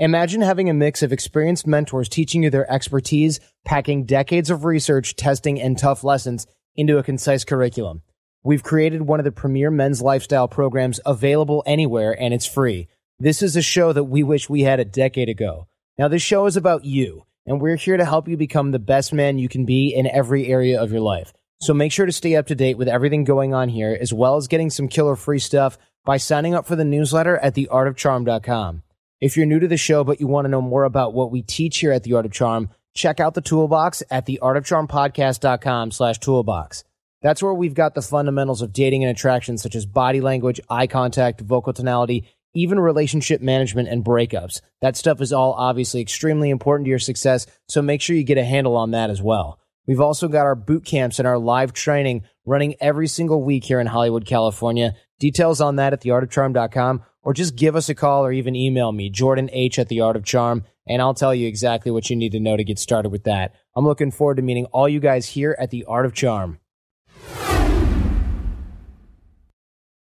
[0.00, 5.14] Imagine having a mix of experienced mentors teaching you their expertise, packing decades of research,
[5.14, 8.00] testing, and tough lessons into a concise curriculum.
[8.42, 12.88] We've created one of the premier men's lifestyle programs available anywhere, and it's free.
[13.18, 15.68] This is a show that we wish we had a decade ago.
[15.98, 19.12] Now, this show is about you, and we're here to help you become the best
[19.12, 21.34] man you can be in every area of your life.
[21.60, 24.36] So make sure to stay up to date with everything going on here, as well
[24.36, 28.82] as getting some killer free stuff by signing up for the newsletter at theartofcharm.com.
[29.20, 31.42] If you're new to the show, but you want to know more about what we
[31.42, 36.84] teach here at The Art of Charm, check out the toolbox at theartofcharmpodcast.com slash toolbox.
[37.20, 40.86] That's where we've got the fundamentals of dating and attraction, such as body language, eye
[40.86, 44.62] contact, vocal tonality, even relationship management and breakups.
[44.80, 48.38] That stuff is all obviously extremely important to your success, so make sure you get
[48.38, 49.58] a handle on that as well.
[49.86, 53.80] We've also got our boot camps and our live training running every single week here
[53.80, 54.94] in Hollywood, California.
[55.18, 59.10] Details on that at theartofcharm.com or just give us a call or even email me,
[59.10, 62.32] Jordan H at the Art of Charm, and I'll tell you exactly what you need
[62.32, 63.54] to know to get started with that.
[63.76, 66.58] I'm looking forward to meeting all you guys here at the Art of Charm.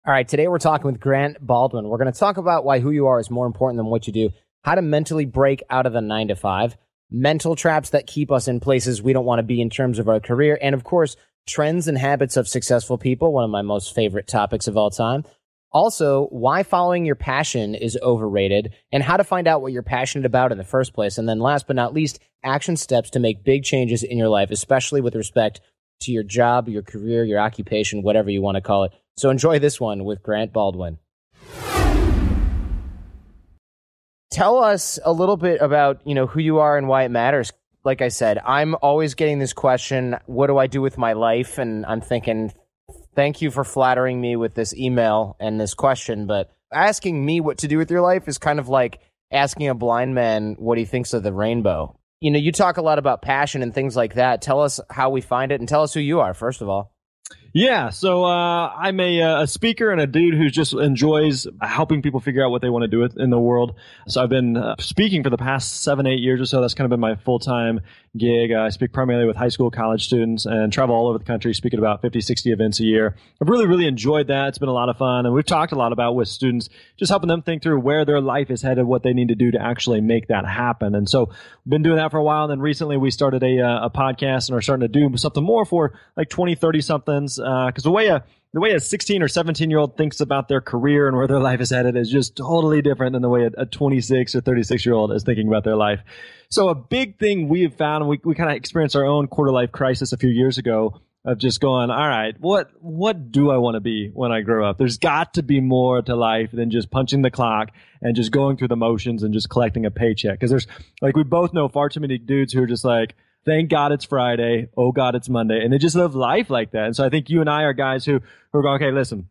[0.06, 1.86] All right, today we're talking with Grant Baldwin.
[1.86, 4.12] We're going to talk about why who you are is more important than what you
[4.12, 4.30] do,
[4.64, 6.76] how to mentally break out of the nine to five,
[7.10, 10.08] mental traps that keep us in places we don't want to be in terms of
[10.08, 11.16] our career, and of course,
[11.46, 15.24] trends and habits of successful people, one of my most favorite topics of all time.
[15.72, 20.26] Also, why following your passion is overrated and how to find out what you're passionate
[20.26, 21.16] about in the first place.
[21.16, 24.50] And then last but not least, action steps to make big changes in your life,
[24.50, 25.60] especially with respect
[26.00, 28.92] to your job, your career, your occupation, whatever you want to call it.
[29.16, 30.98] So enjoy this one with Grant Baldwin.
[34.32, 37.52] Tell us a little bit about, you know, who you are and why it matters.
[37.84, 41.58] Like I said, I'm always getting this question, what do I do with my life?
[41.58, 42.52] And I'm thinking,
[43.14, 47.58] thank you for flattering me with this email and this question, but asking me what
[47.58, 49.00] to do with your life is kind of like
[49.32, 51.96] asking a blind man what he thinks of the rainbow.
[52.20, 54.42] You know, you talk a lot about passion and things like that.
[54.42, 56.92] Tell us how we find it and tell us who you are, first of all.
[57.52, 62.00] Yeah, so uh, I'm a, uh, a speaker and a dude who just enjoys helping
[62.00, 63.74] people figure out what they want to do with, in the world.
[64.06, 66.60] So I've been uh, speaking for the past seven, eight years or so.
[66.60, 67.80] That's kind of been my full time
[68.16, 68.52] gig.
[68.52, 71.78] I speak primarily with high school, college students, and travel all over the country, speaking
[71.78, 73.14] about 50, 60 events a year.
[73.40, 74.48] I've really, really enjoyed that.
[74.48, 77.10] It's been a lot of fun, and we've talked a lot about with students, just
[77.10, 79.62] helping them think through where their life is headed, what they need to do to
[79.62, 80.94] actually make that happen.
[80.94, 82.44] And so, we've been doing that for a while.
[82.44, 85.44] And then recently, we started a, uh, a podcast and are starting to do something
[85.44, 87.36] more for like 20, 30 somethings.
[87.36, 90.48] Because uh, the way a the way a 16 or 17 year old thinks about
[90.48, 93.48] their career and where their life is headed is just totally different than the way
[93.56, 96.00] a 26 or 36 year old is thinking about their life.
[96.48, 99.52] So a big thing we have found, we, we kind of experienced our own quarter
[99.52, 103.58] life crisis a few years ago of just going, all right, what, what do I
[103.58, 104.78] want to be when I grow up?
[104.78, 108.56] There's got to be more to life than just punching the clock and just going
[108.56, 110.40] through the motions and just collecting a paycheck.
[110.40, 110.66] Cause there's
[111.02, 114.04] like, we both know far too many dudes who are just like, thank God it's
[114.04, 114.68] Friday.
[114.76, 115.62] Oh God, it's Monday.
[115.62, 116.84] And they just live life like that.
[116.84, 118.20] And so I think you and I are guys who,
[118.52, 119.28] who are going, okay, listen,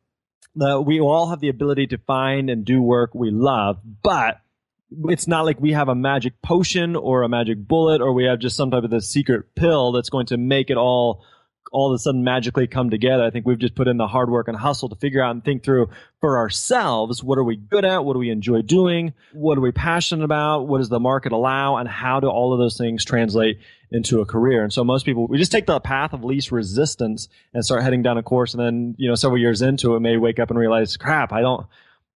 [0.60, 4.42] uh, we all have the ability to find and do work we love, but
[5.06, 8.40] it's not like we have a magic potion or a magic bullet or we have
[8.40, 11.24] just some type of the secret pill that's going to make it all
[11.72, 13.24] all of a sudden magically come together.
[13.24, 15.44] I think we've just put in the hard work and hustle to figure out and
[15.44, 15.90] think through
[16.20, 18.04] for ourselves what are we good at?
[18.04, 19.14] What do we enjoy doing?
[19.34, 20.68] What are we passionate about?
[20.68, 21.78] What does the market allow?
[21.78, 23.60] And how do all of those things translate
[23.92, 24.64] into a career?
[24.64, 28.04] And so most people, we just take the path of least resistance and start heading
[28.04, 28.54] down a course.
[28.54, 31.42] And then, you know, several years into it, may wake up and realize, crap, I
[31.42, 31.68] don't,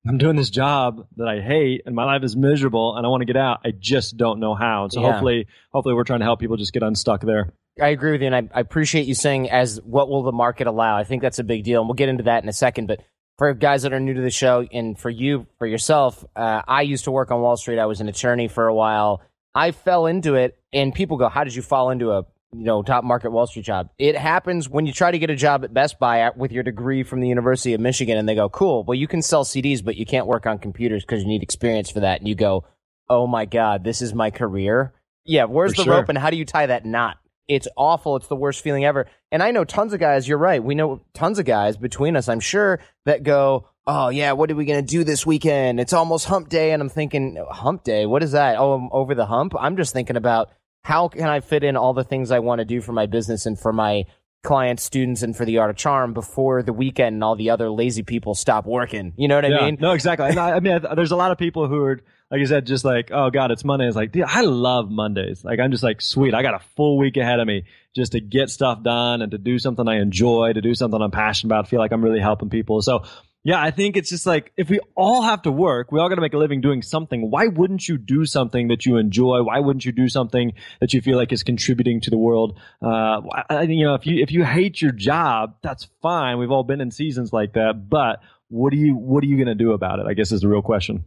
[0.07, 3.21] I'm doing this job that I hate and my life is miserable and I want
[3.21, 3.61] to get out.
[3.63, 4.83] I just don't know how.
[4.83, 5.11] And so yeah.
[5.11, 7.53] hopefully, hopefully we're trying to help people just get unstuck there.
[7.81, 8.27] I agree with you.
[8.27, 10.97] And I, I appreciate you saying as what will the market allow?
[10.97, 11.81] I think that's a big deal.
[11.81, 12.87] And we'll get into that in a second.
[12.87, 12.99] But
[13.37, 16.83] for guys that are new to the show and for you, for yourself, uh, I
[16.83, 17.79] used to work on Wall Street.
[17.79, 19.21] I was an attorney for a while.
[19.55, 22.83] I fell into it and people go, how did you fall into a you know,
[22.83, 23.89] top market Wall Street job.
[23.97, 27.03] It happens when you try to get a job at Best Buy with your degree
[27.03, 29.95] from the University of Michigan and they go, cool, well, you can sell CDs, but
[29.95, 32.19] you can't work on computers because you need experience for that.
[32.19, 32.65] And you go,
[33.09, 34.93] oh my God, this is my career.
[35.25, 35.93] Yeah, where's for the sure.
[35.93, 37.17] rope and how do you tie that knot?
[37.47, 38.15] It's awful.
[38.15, 39.07] It's the worst feeling ever.
[39.31, 40.63] And I know tons of guys, you're right.
[40.63, 44.55] We know tons of guys between us, I'm sure, that go, oh yeah, what are
[44.55, 45.79] we gonna do this weekend?
[45.79, 48.57] It's almost hump day, and I'm thinking, hump day, what is that?
[48.57, 49.53] Oh, I'm over the hump.
[49.59, 50.49] I'm just thinking about
[50.83, 53.45] how can I fit in all the things I want to do for my business
[53.45, 54.05] and for my
[54.43, 57.69] clients, students, and for the art of charm before the weekend and all the other
[57.69, 59.13] lazy people stop working.
[59.15, 59.77] You know what I mean?
[59.79, 60.27] No, exactly.
[60.27, 62.65] And I, I mean, I- there's a lot of people who are, like you said,
[62.67, 63.87] just like, oh God, it's Monday.
[63.87, 65.45] It's like, dude, I love Mondays.
[65.45, 66.33] Like, I'm just like, sweet.
[66.33, 67.63] I got a full week ahead of me
[67.95, 71.11] just to get stuff done and to do something I enjoy, to do something I'm
[71.11, 72.81] passionate about, feel like I'm really helping people.
[72.81, 73.05] So,
[73.45, 76.15] yeah, I think it's just like if we all have to work, we all got
[76.15, 77.29] to make a living doing something.
[77.29, 79.43] Why wouldn't you do something that you enjoy?
[79.43, 82.57] Why wouldn't you do something that you feel like is contributing to the world?
[82.81, 86.37] Uh, I, you know, if you if you hate your job, that's fine.
[86.37, 89.47] We've all been in seasons like that, but what do you what are you going
[89.47, 90.05] to do about it?
[90.07, 91.03] I guess is the real question.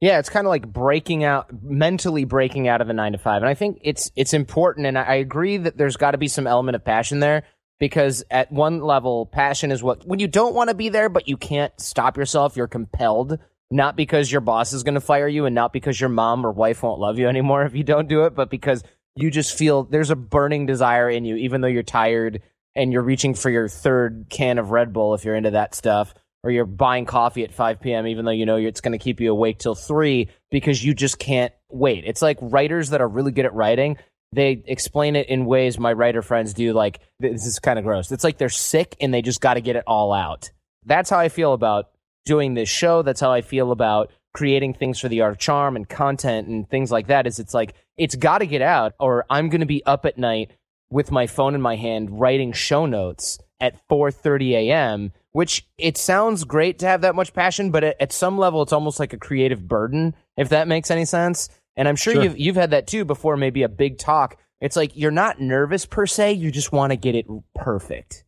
[0.00, 3.40] Yeah, it's kind of like breaking out, mentally breaking out of the nine to five,
[3.40, 4.86] and I think it's it's important.
[4.86, 7.44] And I agree that there's got to be some element of passion there
[7.78, 11.28] because at one level, passion is what when you don't want to be there, but
[11.28, 13.38] you can't stop yourself, you're compelled.
[13.70, 16.50] Not because your boss is going to fire you, and not because your mom or
[16.50, 18.82] wife won't love you anymore if you don't do it, but because
[19.14, 22.40] you just feel there's a burning desire in you, even though you're tired
[22.74, 26.14] and you're reaching for your third can of Red Bull if you're into that stuff,
[26.44, 28.06] or you're buying coffee at 5 p.m.
[28.06, 31.18] even though you know it's going to keep you awake till 3 because you just
[31.18, 32.04] can't wait.
[32.06, 33.96] It's like writers that are really good at writing.
[34.32, 36.72] They explain it in ways my writer friends do.
[36.72, 38.12] Like, this is kind of gross.
[38.12, 40.50] It's like they're sick and they just got to get it all out.
[40.84, 41.90] That's how I feel about
[42.24, 43.02] doing this show.
[43.02, 46.68] That's how I feel about creating things for the art of charm and content and
[46.68, 47.26] things like that.
[47.26, 50.18] Is it's like, it's got to get out or I'm going to be up at
[50.18, 50.52] night
[50.90, 55.12] with my phone in my hand writing show notes at 4:30 a.m.
[55.32, 58.72] which it sounds great to have that much passion but at, at some level it's
[58.72, 61.48] almost like a creative burden if that makes any sense
[61.78, 62.22] and I'm sure, Sure.
[62.24, 65.86] you've you've had that too before maybe a big talk it's like you're not nervous
[65.86, 68.24] per se you just want to get it perfect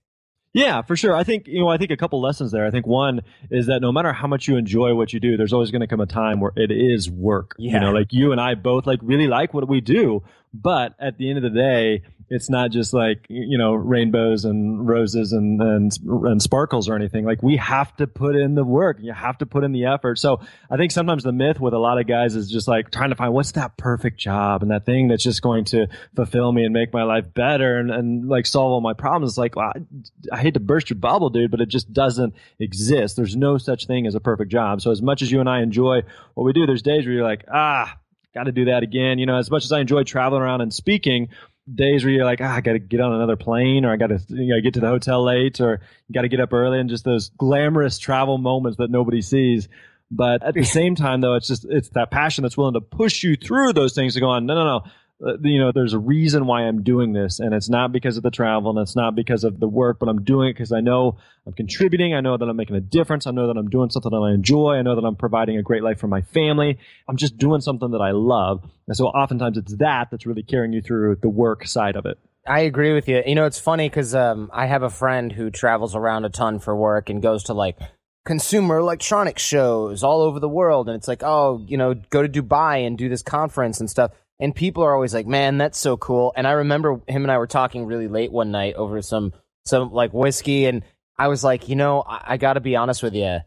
[0.53, 1.15] Yeah, for sure.
[1.15, 1.69] I think you know.
[1.69, 2.67] I think a couple lessons there.
[2.67, 3.21] I think one
[3.53, 5.87] is that no matter how much you enjoy what you do, there's always going to
[5.87, 7.55] come a time where it is work.
[7.57, 7.75] Yeah.
[7.75, 11.19] You know, like you and I both like really like what we do, but at
[11.19, 15.61] the end of the day, it's not just like you know rainbows and roses and
[15.61, 17.25] and and sparkles or anything.
[17.25, 18.99] Like we have to put in the work.
[19.01, 20.21] You have to put in the effort.
[20.21, 20.41] So
[20.71, 23.17] I think sometimes the myth with a lot of guys is just like trying to
[23.17, 26.73] find what's that perfect job and that thing that's just going to fulfill me and
[26.73, 29.33] make my life better and, and like solve all my problems.
[29.33, 32.35] It's like, well, I, I hate to burst your bubble, dude, but it just doesn't
[32.61, 33.17] exist.
[33.17, 34.81] There's no such thing as a perfect job.
[34.81, 36.03] So as much as you and I enjoy
[36.35, 37.99] what we do, there's days where you're like, ah,
[38.35, 39.19] got to do that again.
[39.19, 41.29] You know, as much as I enjoy traveling around and speaking,
[41.75, 44.09] days where you're like, ah, I got to get on another plane or I got
[44.09, 46.79] to you know, get to the hotel late or you got to get up early
[46.79, 49.69] and just those glamorous travel moments that nobody sees.
[50.11, 53.23] But at the same time, though, it's just it's that passion that's willing to push
[53.23, 54.47] you through those things to go on.
[54.47, 54.85] No, no, no.
[55.25, 58.23] Uh, you know, there's a reason why I'm doing this, and it's not because of
[58.23, 60.81] the travel, and it's not because of the work, but I'm doing it because I
[60.81, 62.15] know I'm contributing.
[62.15, 63.27] I know that I'm making a difference.
[63.27, 64.77] I know that I'm doing something that I enjoy.
[64.77, 66.79] I know that I'm providing a great life for my family.
[67.09, 70.73] I'm just doing something that I love, and so oftentimes it's that that's really carrying
[70.73, 72.19] you through the work side of it.
[72.47, 73.23] I agree with you.
[73.27, 76.59] You know, it's funny because um, I have a friend who travels around a ton
[76.59, 77.77] for work and goes to like
[78.25, 80.89] consumer electronics shows all over the world.
[80.89, 84.13] And it's like, oh, you know, go to Dubai and do this conference and stuff.
[84.41, 86.33] And people are always like, man, that's so cool.
[86.35, 89.35] And I remember him and I were talking really late one night over some,
[89.67, 90.65] some like whiskey.
[90.65, 90.83] And
[91.19, 93.41] I was like, you know, I, I got to be honest with you.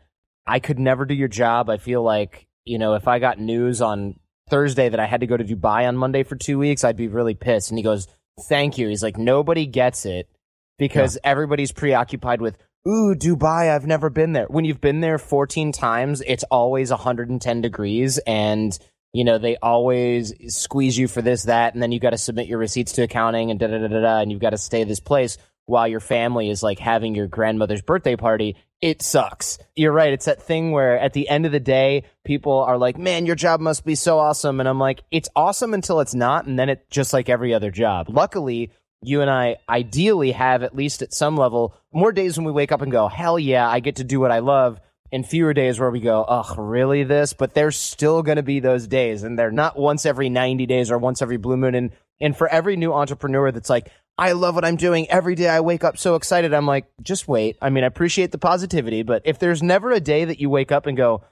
[0.45, 1.69] I could never do your job.
[1.69, 4.19] I feel like, you know, if I got news on
[4.49, 7.07] Thursday that I had to go to Dubai on Monday for two weeks, I'd be
[7.07, 7.71] really pissed.
[7.71, 8.07] And he goes,
[8.47, 8.87] thank you.
[8.87, 10.29] He's like, nobody gets it
[10.77, 12.57] because everybody's preoccupied with,
[12.87, 14.45] ooh, Dubai, I've never been there.
[14.45, 18.77] When you've been there 14 times, it's always 110 degrees and,
[19.13, 22.47] you know, they always squeeze you for this, that, and then you got to submit
[22.47, 24.99] your receipts to accounting and da da da da and you've got to stay this
[24.99, 28.57] place while your family is like having your grandmother's birthday party.
[28.81, 29.59] It sucks.
[29.75, 30.11] You're right.
[30.11, 33.35] It's that thing where at the end of the day, people are like, man, your
[33.35, 34.59] job must be so awesome.
[34.59, 36.47] And I'm like, it's awesome until it's not.
[36.47, 38.07] And then it's just like every other job.
[38.09, 42.51] Luckily, you and I ideally have at least at some level more days when we
[42.51, 44.79] wake up and go, hell yeah, I get to do what I love.
[45.13, 47.33] And fewer days where we go, ugh, really this?
[47.33, 49.21] But there's still going to be those days.
[49.21, 51.75] And they're not once every 90 days or once every blue moon.
[51.75, 55.09] And, and for every new entrepreneur that's like, I love what I'm doing.
[55.09, 56.53] Every day I wake up so excited.
[56.53, 57.57] I'm like, just wait.
[57.61, 60.71] I mean, I appreciate the positivity, but if there's never a day that you wake
[60.71, 61.23] up and go,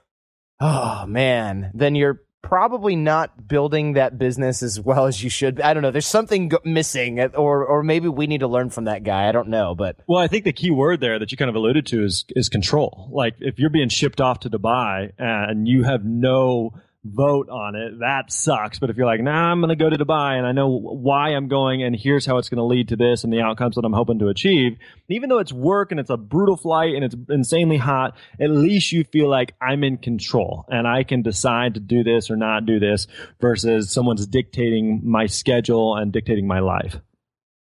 [0.60, 5.60] oh man, then you're probably not building that business as well as you should.
[5.60, 5.90] I don't know.
[5.90, 9.28] There's something go- missing, or or maybe we need to learn from that guy.
[9.28, 11.54] I don't know, but Well, I think the key word there that you kind of
[11.54, 13.08] alluded to is is control.
[13.12, 17.98] Like if you're being shipped off to Dubai and you have no vote on it,
[17.98, 18.78] that sucks.
[18.78, 21.30] But if you're like, nah, I'm going to go to Dubai and I know why
[21.30, 23.84] I'm going and here's how it's going to lead to this and the outcomes that
[23.84, 24.78] I'm hoping to achieve,
[25.08, 28.92] even though it's work and it's a brutal flight and it's insanely hot, at least
[28.92, 32.66] you feel like I'm in control and I can decide to do this or not
[32.66, 33.08] do this
[33.40, 36.96] versus someone's dictating my schedule and dictating my life.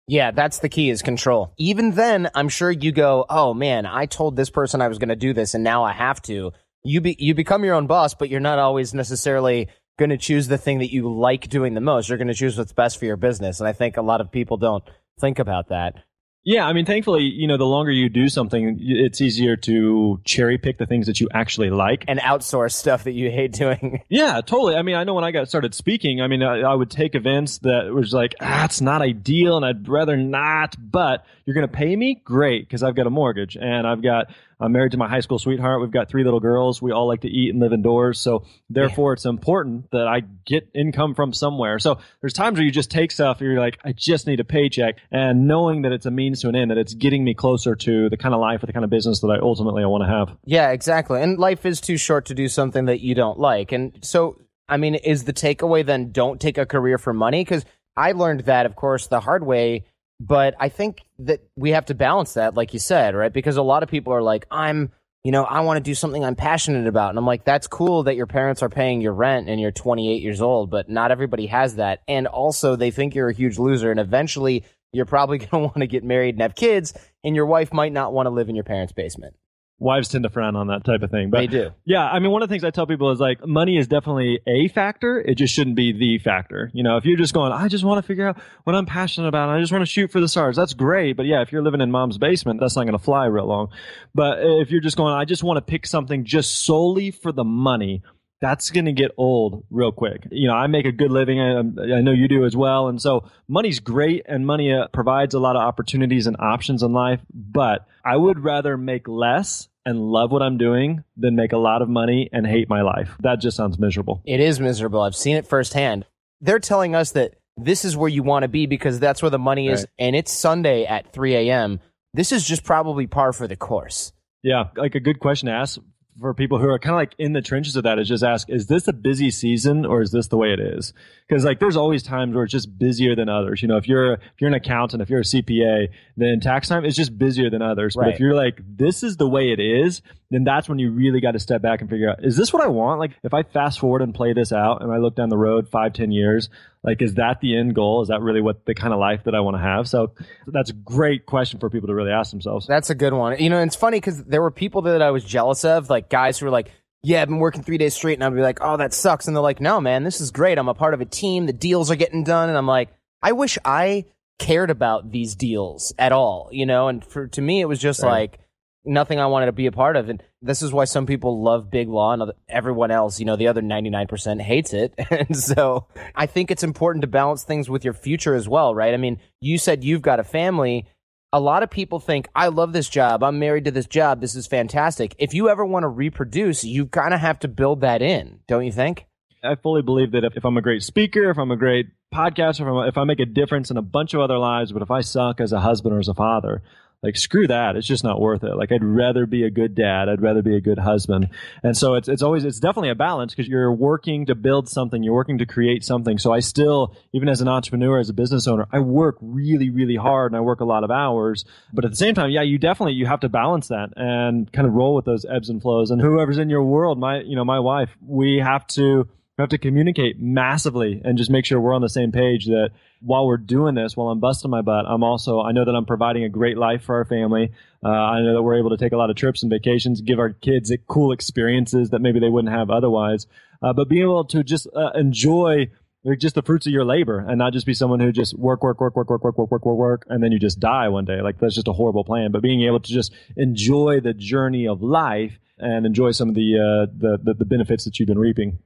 [0.06, 1.54] Yeah, that's the key is control.
[1.56, 5.08] Even then, I'm sure you go, oh man, I told this person I was going
[5.08, 8.14] to do this and now I have to you be, you become your own boss,
[8.14, 9.68] but you're not always necessarily
[9.98, 12.08] going to choose the thing that you like doing the most.
[12.08, 13.60] You're going to choose what's best for your business.
[13.60, 14.82] And I think a lot of people don't
[15.20, 15.94] think about that.
[16.42, 20.56] Yeah, I mean, thankfully, you know, the longer you do something, it's easier to cherry
[20.56, 24.02] pick the things that you actually like and outsource stuff that you hate doing.
[24.08, 24.74] Yeah, totally.
[24.74, 27.14] I mean, I know when I got started speaking, I mean, I, I would take
[27.14, 30.74] events that was like, ah, it's not ideal, and I'd rather not.
[30.78, 34.28] But you're going to pay me, great, because I've got a mortgage and I've got
[34.60, 35.80] I'm married to my high school sweetheart.
[35.80, 36.82] We've got three little girls.
[36.82, 38.20] We all like to eat and live indoors.
[38.20, 39.14] So therefore, yeah.
[39.14, 41.78] it's important that I get income from somewhere.
[41.78, 44.44] So there's times where you just take stuff and you're like, I just need a
[44.44, 44.96] paycheck.
[45.10, 48.08] And knowing that it's a means to an end, that it's getting me closer to
[48.08, 50.08] the kind of life or the kind of business that I ultimately I want to
[50.08, 50.36] have.
[50.44, 51.22] Yeah, exactly.
[51.22, 53.72] And life is too short to do something that you don't like.
[53.72, 57.42] And so, I mean, is the takeaway then don't take a career for money?
[57.42, 57.64] Because
[57.96, 59.84] I learned that, of course, the hard way
[60.20, 63.32] but I think that we have to balance that, like you said, right?
[63.32, 64.92] Because a lot of people are like, I'm,
[65.24, 67.08] you know, I want to do something I'm passionate about.
[67.08, 70.22] And I'm like, that's cool that your parents are paying your rent and you're 28
[70.22, 72.02] years old, but not everybody has that.
[72.06, 73.90] And also, they think you're a huge loser.
[73.90, 76.92] And eventually, you're probably going to want to get married and have kids,
[77.24, 79.36] and your wife might not want to live in your parents' basement
[79.80, 81.30] wives tend to frown on that type of thing.
[81.30, 81.70] But they do.
[81.84, 84.40] Yeah, I mean, one of the things I tell people is like money is definitely
[84.46, 85.18] a factor.
[85.18, 86.70] It just shouldn't be the factor.
[86.72, 89.28] You know, if you're just going, I just want to figure out what I'm passionate
[89.28, 89.48] about.
[89.48, 90.56] I just want to shoot for the stars.
[90.56, 91.16] That's great.
[91.16, 93.70] But yeah, if you're living in mom's basement, that's not going to fly real long.
[94.14, 97.44] But if you're just going, I just want to pick something just solely for the
[97.44, 98.02] money
[98.40, 100.26] that's going to get old real quick.
[100.30, 101.40] You know, I make a good living.
[101.40, 102.88] I, I know you do as well.
[102.88, 106.92] And so money's great and money uh, provides a lot of opportunities and options in
[106.92, 107.20] life.
[107.32, 111.82] But I would rather make less and love what I'm doing than make a lot
[111.82, 113.16] of money and hate my life.
[113.20, 114.22] That just sounds miserable.
[114.24, 115.00] It is miserable.
[115.00, 116.06] I've seen it firsthand.
[116.40, 119.38] They're telling us that this is where you want to be because that's where the
[119.38, 119.88] money is, right.
[119.98, 121.80] and it's Sunday at 3 a.m.
[122.14, 124.12] This is just probably par for the course.
[124.42, 125.78] Yeah, like a good question to ask
[126.20, 128.50] for people who are kind of like in the trenches of that is just ask,
[128.50, 130.92] is this a busy season or is this the way it is?
[131.26, 133.62] Because like there's always times where it's just busier than others.
[133.62, 136.84] You know, if you're if you're an accountant, if you're a CPA, then tax time
[136.84, 137.96] is just busier than others.
[137.96, 138.06] Right.
[138.06, 141.20] But if you're like, this is the way it is, then that's when you really
[141.20, 143.00] got to step back and figure out, is this what I want?
[143.00, 145.68] Like if I fast forward and play this out and I look down the road
[145.68, 146.48] five, ten years,
[146.82, 148.02] like, is that the end goal?
[148.02, 149.88] Is that really what the kind of life that I want to have?
[149.88, 150.12] So
[150.46, 152.66] that's a great question for people to really ask themselves.
[152.66, 153.38] That's a good one.
[153.38, 156.38] You know, it's funny because there were people that I was jealous of, like guys
[156.38, 156.70] who were like,
[157.02, 158.14] yeah, I've been working three days straight.
[158.14, 159.26] And I'd be like, oh, that sucks.
[159.26, 160.58] And they're like, no, man, this is great.
[160.58, 161.46] I'm a part of a team.
[161.46, 162.48] The deals are getting done.
[162.48, 162.90] And I'm like,
[163.22, 164.04] I wish I
[164.38, 166.88] cared about these deals at all, you know?
[166.88, 168.10] And for, to me, it was just right.
[168.10, 168.38] like,
[168.84, 170.08] nothing I wanted to be a part of.
[170.08, 173.48] And this is why some people love Big Law and everyone else, you know, the
[173.48, 174.94] other 99% hates it.
[175.10, 178.94] And so I think it's important to balance things with your future as well, right?
[178.94, 180.86] I mean, you said you've got a family.
[181.32, 183.22] A lot of people think, I love this job.
[183.22, 184.20] I'm married to this job.
[184.20, 185.14] This is fantastic.
[185.18, 188.64] If you ever want to reproduce, you kind of have to build that in, don't
[188.64, 189.06] you think?
[189.42, 192.60] I fully believe that if, if I'm a great speaker, if I'm a great podcaster,
[192.60, 194.90] if, I'm if I make a difference in a bunch of other lives, but if
[194.90, 196.62] I suck as a husband or as a father,
[197.02, 197.76] like screw that.
[197.76, 198.56] It's just not worth it.
[198.56, 200.08] Like i'd rather be a good dad.
[200.08, 201.30] I'd rather be a good husband.
[201.62, 205.02] And so it's, it's always it's definitely a balance because you're working to build something.
[205.02, 206.18] You're working to create something.
[206.18, 209.96] So i still even as an entrepreneur as a business owner i work really really
[209.96, 211.44] hard and i work a lot of hours.
[211.72, 214.66] But at the same time yeah you definitely you have to balance that and kind
[214.66, 215.90] of roll with those ebbs and flows.
[215.90, 219.08] And whoever's in your world my you know my wife we have to
[219.40, 222.72] we have to communicate massively and just make sure we're on the same page that
[223.00, 225.86] while we're doing this, while I'm busting my butt, I'm also, I know that I'm
[225.86, 227.52] providing a great life for our family.
[227.82, 230.18] Uh, I know that we're able to take a lot of trips and vacations, give
[230.18, 233.26] our kids cool experiences that maybe they wouldn't have otherwise.
[233.62, 235.70] Uh, but being able to just uh, enjoy
[236.18, 238.78] just the fruits of your labor and not just be someone who just work, work,
[238.78, 241.22] work, work, work, work, work, work, work, work, and then you just die one day.
[241.22, 242.30] Like that's just a horrible plan.
[242.30, 246.56] But being able to just enjoy the journey of life and enjoy some of the,
[246.56, 248.58] uh, the, the, the benefits that you've been reaping.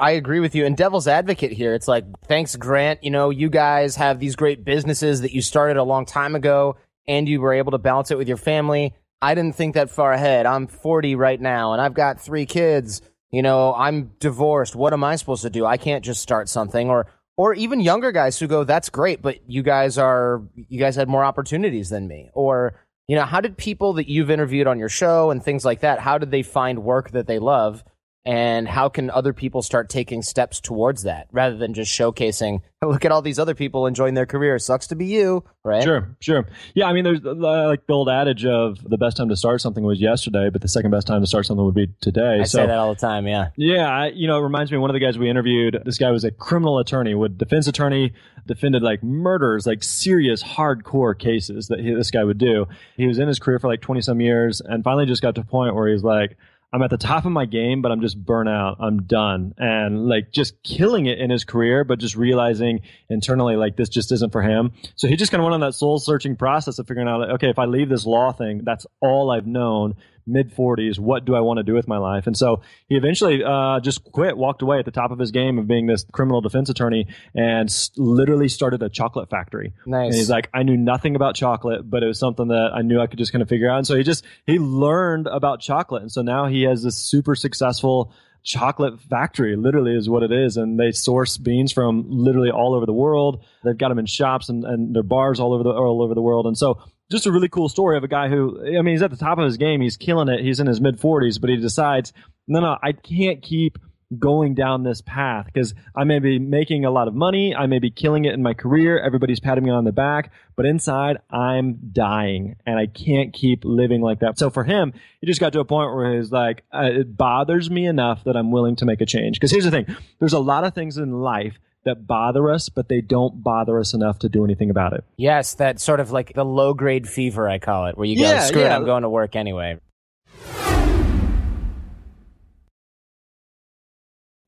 [0.00, 0.64] I agree with you.
[0.64, 3.04] And devil's advocate here, it's like, thanks, Grant.
[3.04, 6.76] You know, you guys have these great businesses that you started a long time ago
[7.06, 8.94] and you were able to balance it with your family.
[9.20, 10.46] I didn't think that far ahead.
[10.46, 13.02] I'm 40 right now and I've got three kids.
[13.30, 14.74] You know, I'm divorced.
[14.74, 15.66] What am I supposed to do?
[15.66, 19.38] I can't just start something or, or even younger guys who go, that's great, but
[19.48, 22.30] you guys are, you guys had more opportunities than me.
[22.32, 22.72] Or,
[23.06, 26.00] you know, how did people that you've interviewed on your show and things like that,
[26.00, 27.84] how did they find work that they love?
[28.24, 33.04] And how can other people start taking steps towards that rather than just showcasing look
[33.04, 34.58] at all these other people enjoying their career.
[34.58, 35.82] Sucks to be you right?
[35.82, 36.46] Sure sure.
[36.74, 39.60] Yeah i mean there's uh, like the old adage of the best time to start
[39.60, 42.40] something was yesterday but the second best time to start something would be today.
[42.40, 43.50] I so, say that all the time yeah.
[43.56, 45.80] Yeah you know it reminds me of one of the guys we interviewed.
[45.84, 48.12] This guy was a criminal attorney would defense attorney
[48.46, 52.66] defended like murders like serious hardcore cases that he, this guy would do.
[52.96, 55.42] He was in his career for like 20 some years and finally just got to
[55.42, 56.36] a point where he's like
[56.72, 58.76] I'm at the top of my game, but I'm just burnt out.
[58.78, 59.54] I'm done.
[59.58, 64.12] And like just killing it in his career, but just realizing internally, like this just
[64.12, 64.72] isn't for him.
[64.94, 67.30] So he just kind of went on that soul searching process of figuring out, like,
[67.30, 69.96] okay, if I leave this law thing, that's all I've known
[70.26, 70.98] mid 40s.
[70.98, 72.26] What do I want to do with my life?
[72.26, 75.58] And so he eventually uh, just quit, walked away at the top of his game
[75.58, 79.72] of being this criminal defense attorney, and s- literally started a chocolate factory.
[79.86, 80.06] Nice.
[80.06, 83.00] And he's like, I knew nothing about chocolate, but it was something that I knew
[83.00, 83.78] I could just kind of figure out.
[83.78, 87.34] And so he just he learned about chocolate, and so now he has this super
[87.34, 88.12] successful
[88.42, 92.86] chocolate factory literally is what it is and they source beans from literally all over
[92.86, 96.00] the world they've got them in shops and, and their bars all over the all
[96.02, 98.82] over the world and so just a really cool story of a guy who, I
[98.82, 99.80] mean, he's at the top of his game.
[99.80, 100.40] He's killing it.
[100.40, 102.12] He's in his mid 40s, but he decides,
[102.46, 103.78] no, no, I can't keep
[104.18, 107.54] going down this path because I may be making a lot of money.
[107.54, 108.98] I may be killing it in my career.
[108.98, 114.00] Everybody's patting me on the back, but inside I'm dying and I can't keep living
[114.00, 114.38] like that.
[114.38, 117.70] So for him, he just got to a point where he's like, uh, it bothers
[117.70, 119.36] me enough that I'm willing to make a change.
[119.36, 119.86] Because here's the thing.
[120.18, 123.94] There's a lot of things in life that bother us, but they don't bother us
[123.94, 125.04] enough to do anything about it.
[125.16, 128.22] Yes, that sort of like the low grade fever, I call it, where you go,
[128.22, 128.68] Yeah, screw it.
[128.68, 129.78] I'm going to work anyway.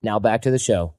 [0.03, 0.95] Now back to the show.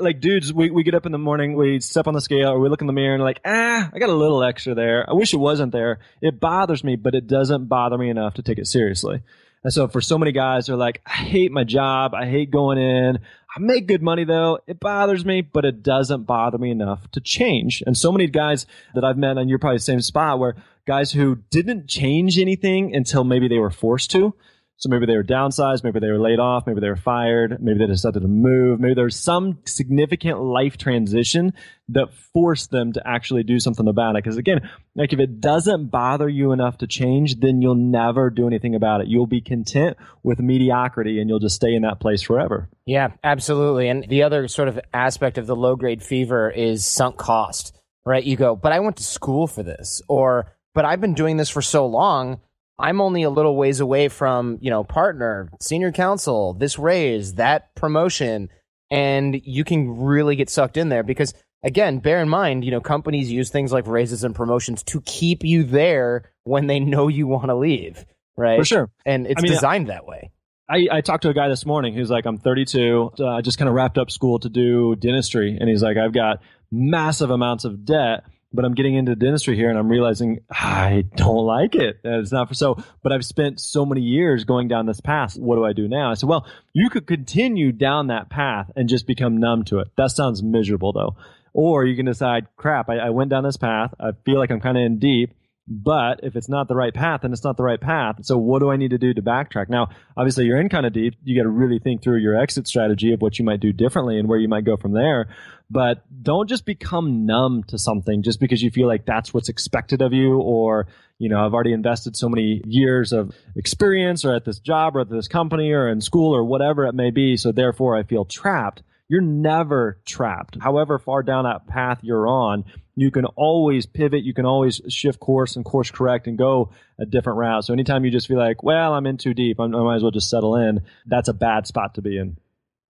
[0.00, 2.58] Like dudes we, we get up in the morning we step on the scale or
[2.58, 5.12] we look in the mirror and like ah i got a little extra there i
[5.12, 8.58] wish it wasn't there it bothers me but it doesn't bother me enough to take
[8.58, 9.22] it seriously
[9.64, 12.14] and so for so many guys they're like i hate my job.
[12.14, 13.18] I hate going in.
[13.54, 14.58] I make good money though.
[14.66, 17.82] It bothers me but it doesn't bother me enough to change.
[17.86, 21.12] And so many guys that i've met and you're probably the same spot where guys
[21.12, 24.34] who didn't change anything until maybe they were forced to
[24.78, 27.78] so maybe they were downsized, maybe they were laid off, maybe they were fired, maybe
[27.78, 31.54] they decided to move, maybe there was some significant life transition
[31.88, 34.24] that forced them to actually do something about it.
[34.24, 38.46] Because again, like if it doesn't bother you enough to change, then you'll never do
[38.46, 39.06] anything about it.
[39.06, 42.68] You'll be content with mediocrity and you'll just stay in that place forever.
[42.84, 43.88] Yeah, absolutely.
[43.88, 48.22] And the other sort of aspect of the low grade fever is sunk cost, right?
[48.22, 51.48] You go, but I went to school for this, or, but I've been doing this
[51.48, 52.40] for so long.
[52.78, 57.74] I'm only a little ways away from, you know, partner, senior counsel, this raise, that
[57.74, 58.50] promotion.
[58.90, 62.80] And you can really get sucked in there because, again, bear in mind, you know,
[62.80, 67.26] companies use things like raises and promotions to keep you there when they know you
[67.26, 68.04] want to leave,
[68.36, 68.58] right?
[68.58, 68.90] For sure.
[69.04, 70.30] And it's I mean, designed that way.
[70.68, 73.12] I, I talked to a guy this morning who's like, I'm 32.
[73.18, 75.56] Uh, I just kind of wrapped up school to do dentistry.
[75.58, 79.68] And he's like, I've got massive amounts of debt, but I'm getting into dentistry here
[79.68, 82.00] and I'm realizing I don't like it.
[82.04, 85.36] It's not for so, but I've spent so many years going down this path.
[85.36, 86.10] What do I do now?
[86.10, 89.88] I said, well, you could continue down that path and just become numb to it.
[89.96, 91.16] That sounds miserable though.
[91.52, 93.94] Or you can decide, crap, I, I went down this path.
[93.98, 95.34] I feel like I'm kind of in deep.
[95.68, 98.24] But if it's not the right path, then it's not the right path.
[98.24, 99.68] So what do I need to do to backtrack?
[99.68, 101.14] Now, obviously you're in kind of deep.
[101.24, 104.18] You got to really think through your exit strategy of what you might do differently
[104.18, 105.28] and where you might go from there.
[105.68, 110.02] But don't just become numb to something just because you feel like that's what's expected
[110.02, 110.86] of you or,
[111.18, 115.00] you know, I've already invested so many years of experience or at this job or
[115.00, 117.36] at this company or in school or whatever it may be.
[117.36, 118.82] So therefore I feel trapped.
[119.08, 120.56] You're never trapped.
[120.60, 122.64] However far down that path you're on,
[122.96, 124.24] you can always pivot.
[124.24, 127.64] You can always shift course and course correct and go a different route.
[127.64, 130.10] So anytime you just feel like, well, I'm in too deep, I'm, might as well
[130.10, 130.80] just settle in.
[131.06, 132.36] That's a bad spot to be in.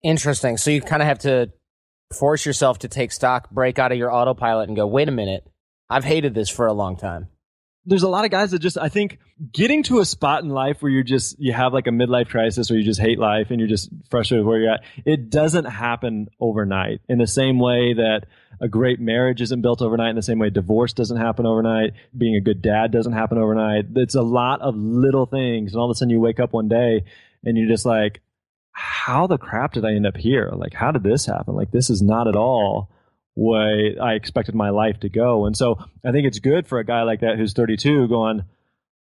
[0.04, 0.58] Interesting.
[0.58, 1.51] So you kind of have to
[2.13, 5.45] force yourself to take stock, break out of your autopilot, and go, wait a minute,
[5.89, 7.28] I've hated this for a long time.
[7.86, 9.19] There's a lot of guys that just, I think,
[9.52, 12.71] getting to a spot in life where you're just, you have like a midlife crisis
[12.71, 14.84] or you just hate life and you're just frustrated with where you're at.
[15.06, 18.26] It doesn't happen overnight in the same way that
[18.60, 22.36] a great marriage isn't built overnight, in the same way divorce doesn't happen overnight, being
[22.36, 23.86] a good dad doesn't happen overnight.
[23.95, 25.74] It's a lot of little things.
[25.74, 27.04] And all of a sudden you wake up one day
[27.43, 28.21] and you're just like,
[28.71, 30.52] how the crap did I end up here?
[30.54, 31.56] Like, how did this happen?
[31.56, 32.89] Like, this is not at all
[33.36, 35.45] way I expected my life to go.
[35.45, 38.43] And so I think it's good for a guy like that who's 32 going,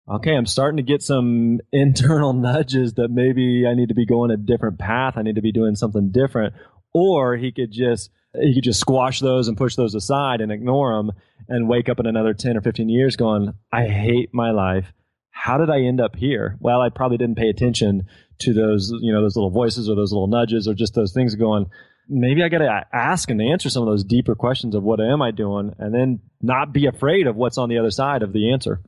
[0.09, 4.31] okay, I'm starting to get some internal nudges that maybe I need to be going
[4.31, 5.17] a different path.
[5.17, 6.53] I need to be doing something different.
[6.93, 10.95] Or he could just, he could just squash those and push those aside and ignore
[10.95, 11.11] them
[11.47, 14.93] and wake up in another 10 or 15 years going, I hate my life.
[15.35, 16.57] how did I end up here?
[16.59, 18.07] Well, I probably didn't pay attention
[18.39, 21.35] to those, you know, those little voices or those little nudges or just those things
[21.35, 21.65] going,
[22.07, 25.21] maybe I got to ask and answer some of those deeper questions of what am
[25.21, 28.51] I doing and then not be afraid of what's on the other side of the
[28.51, 28.81] answer.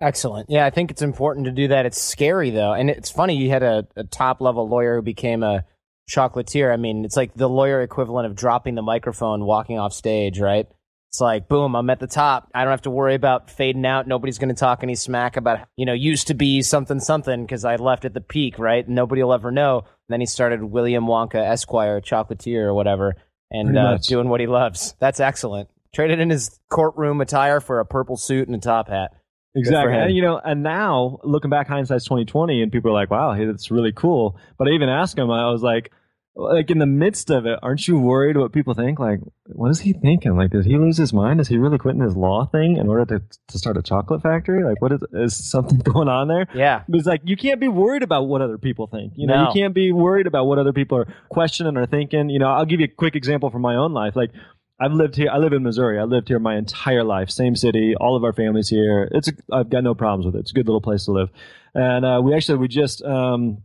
[0.00, 0.48] Excellent.
[0.48, 1.86] Yeah, I think it's important to do that.
[1.86, 2.72] It's scary though.
[2.72, 5.64] And it's funny you had a, a top level lawyer who became a
[6.10, 6.72] chocolatier.
[6.72, 10.66] I mean, it's like the lawyer equivalent of dropping the microphone, walking off stage, right?
[11.10, 12.48] It's like, boom, I'm at the top.
[12.54, 14.06] I don't have to worry about fading out.
[14.06, 17.64] Nobody's going to talk any smack about, you know, used to be something, something because
[17.64, 18.88] I left at the peak, right?
[18.88, 19.84] Nobody will ever know.
[20.10, 23.14] Then he started William Wonka Esquire, chocolatier or whatever,
[23.50, 24.96] and uh, doing what he loves.
[24.98, 25.68] That's excellent.
[25.94, 29.12] Traded in his courtroom attire for a purple suit and a top hat.
[29.54, 29.96] Exactly.
[29.96, 33.44] And, you know, and now looking back, hindsight's 2020, and people are like, wow, hey,
[33.44, 34.36] that's really cool.
[34.58, 35.92] But I even asked him, I was like,
[36.34, 38.98] like in the midst of it, aren't you worried what people think?
[38.98, 40.36] Like, what is he thinking?
[40.36, 41.40] Like, did he lose his mind?
[41.40, 44.64] Is he really quitting his law thing in order to, to start a chocolate factory?
[44.64, 46.46] Like, what is is something going on there?
[46.54, 49.14] Yeah, it's like you can't be worried about what other people think.
[49.16, 49.48] You know, no.
[49.48, 52.30] you can't be worried about what other people are questioning or thinking.
[52.30, 54.14] You know, I'll give you a quick example from my own life.
[54.14, 54.30] Like,
[54.78, 55.30] I've lived here.
[55.30, 55.98] I live in Missouri.
[55.98, 57.28] I lived here my entire life.
[57.28, 57.94] Same city.
[57.96, 59.08] All of our families here.
[59.12, 59.28] It's.
[59.28, 60.40] A, I've got no problems with it.
[60.40, 61.28] It's a good little place to live.
[61.74, 63.02] And uh, we actually we just.
[63.02, 63.64] Um,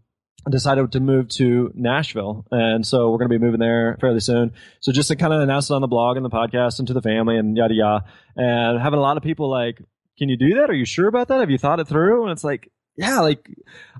[0.49, 2.45] decided to move to Nashville.
[2.51, 4.53] And so we're going to be moving there fairly soon.
[4.79, 6.93] So just to kind of announce it on the blog and the podcast and to
[6.93, 8.05] the family and yada yada.
[8.35, 9.81] And having a lot of people like,
[10.17, 10.69] can you do that?
[10.69, 11.39] Are you sure about that?
[11.39, 12.23] Have you thought it through?
[12.23, 13.49] And it's like, yeah, like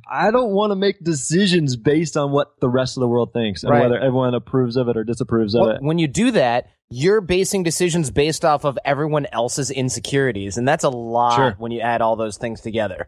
[0.09, 3.63] I don't want to make decisions based on what the rest of the world thinks
[3.63, 3.81] and right.
[3.81, 5.81] whether everyone approves of it or disapproves well, of it.
[5.81, 10.57] When you do that, you're basing decisions based off of everyone else's insecurities.
[10.57, 11.55] And that's a lot sure.
[11.57, 13.07] when you add all those things together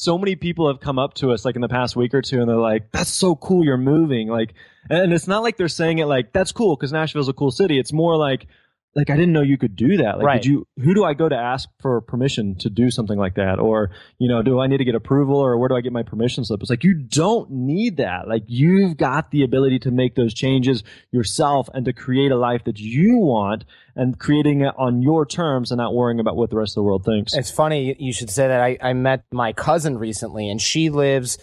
[0.00, 2.38] so many people have come up to us like in the past week or two
[2.40, 4.54] and they're like that's so cool you're moving like
[4.88, 7.78] and it's not like they're saying it like that's cool because nashville's a cool city.
[7.78, 8.46] It's more like
[8.94, 10.16] like I didn't know you could do that.
[10.16, 10.42] Like, right.
[10.42, 10.66] did you?
[10.82, 13.58] Who do I go to ask for permission to do something like that?
[13.58, 16.02] Or you know, do I need to get approval, or where do I get my
[16.02, 16.60] permission slip?
[16.60, 18.28] It's like you don't need that.
[18.28, 22.64] Like you've got the ability to make those changes yourself and to create a life
[22.64, 26.56] that you want and creating it on your terms and not worrying about what the
[26.56, 27.34] rest of the world thinks.
[27.34, 28.60] It's funny you should say that.
[28.60, 31.38] I, I met my cousin recently, and she lives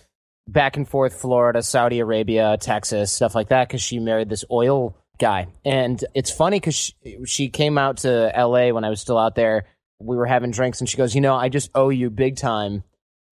[0.47, 4.97] back and forth Florida, Saudi Arabia, Texas, stuff like that, because she married this oil
[5.17, 5.47] guy.
[5.63, 6.93] And it's funny because she,
[7.25, 9.65] she came out to LA when I was still out there.
[9.99, 12.84] We were having drinks, and she goes, You know, I just owe you big time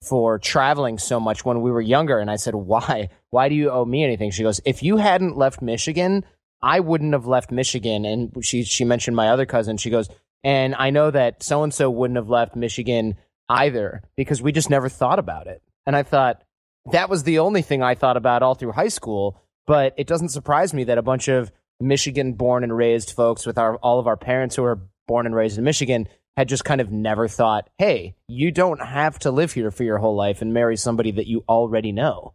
[0.02, 2.19] for traveling so much when we were younger.
[2.19, 3.10] And I said, Why?
[3.30, 4.32] Why do you owe me anything?
[4.32, 6.26] She goes, If you hadn't left Michigan,
[6.62, 8.06] I wouldn't have left Michigan.
[8.06, 9.78] And she, she mentioned my other cousin.
[9.78, 10.10] She goes,
[10.43, 13.15] And I know that so and so wouldn't have left Michigan
[13.50, 15.62] either because we just never thought about it.
[15.86, 16.43] And I thought,
[16.91, 19.39] that was the only thing I thought about all through high school.
[19.65, 23.58] But it doesn't surprise me that a bunch of Michigan born and raised folks with
[23.58, 26.82] our all of our parents who are born and raised in Michigan had just kind
[26.82, 30.54] of never thought, hey, you don't have to live here for your whole life and
[30.54, 32.34] marry somebody that you already know.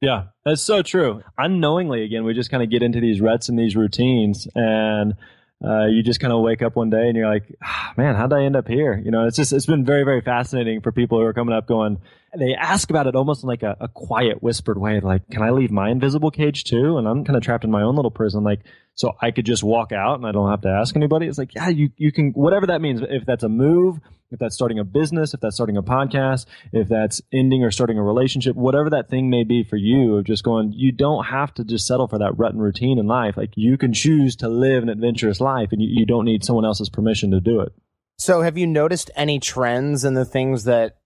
[0.00, 1.22] Yeah, that's so true.
[1.36, 5.14] Unknowingly, again, we just kind of get into these ruts and these routines, and
[5.62, 8.32] uh, you just kind of wake up one day and you're like, ah, man, how'd
[8.32, 9.00] I end up here?
[9.04, 11.66] You know, it's just, it's been very, very fascinating for people who are coming up
[11.66, 11.98] going,
[12.38, 15.00] they ask about it almost in like a, a quiet, whispered way.
[15.00, 16.96] Like, can I leave my invisible cage too?
[16.96, 18.44] And I'm kind of trapped in my own little prison.
[18.44, 18.60] Like,
[18.94, 21.26] so I could just walk out and I don't have to ask anybody.
[21.26, 23.00] It's like, yeah, you, you can, whatever that means.
[23.02, 23.98] If that's a move,
[24.30, 27.98] if that's starting a business, if that's starting a podcast, if that's ending or starting
[27.98, 31.52] a relationship, whatever that thing may be for you, of just going, you don't have
[31.54, 33.36] to just settle for that rut and routine in life.
[33.36, 36.64] Like you can choose to live an adventurous life and you, you don't need someone
[36.64, 37.72] else's permission to do it.
[38.18, 40.99] So have you noticed any trends in the things that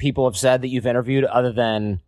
[0.00, 2.00] people have said that you've interviewed other than,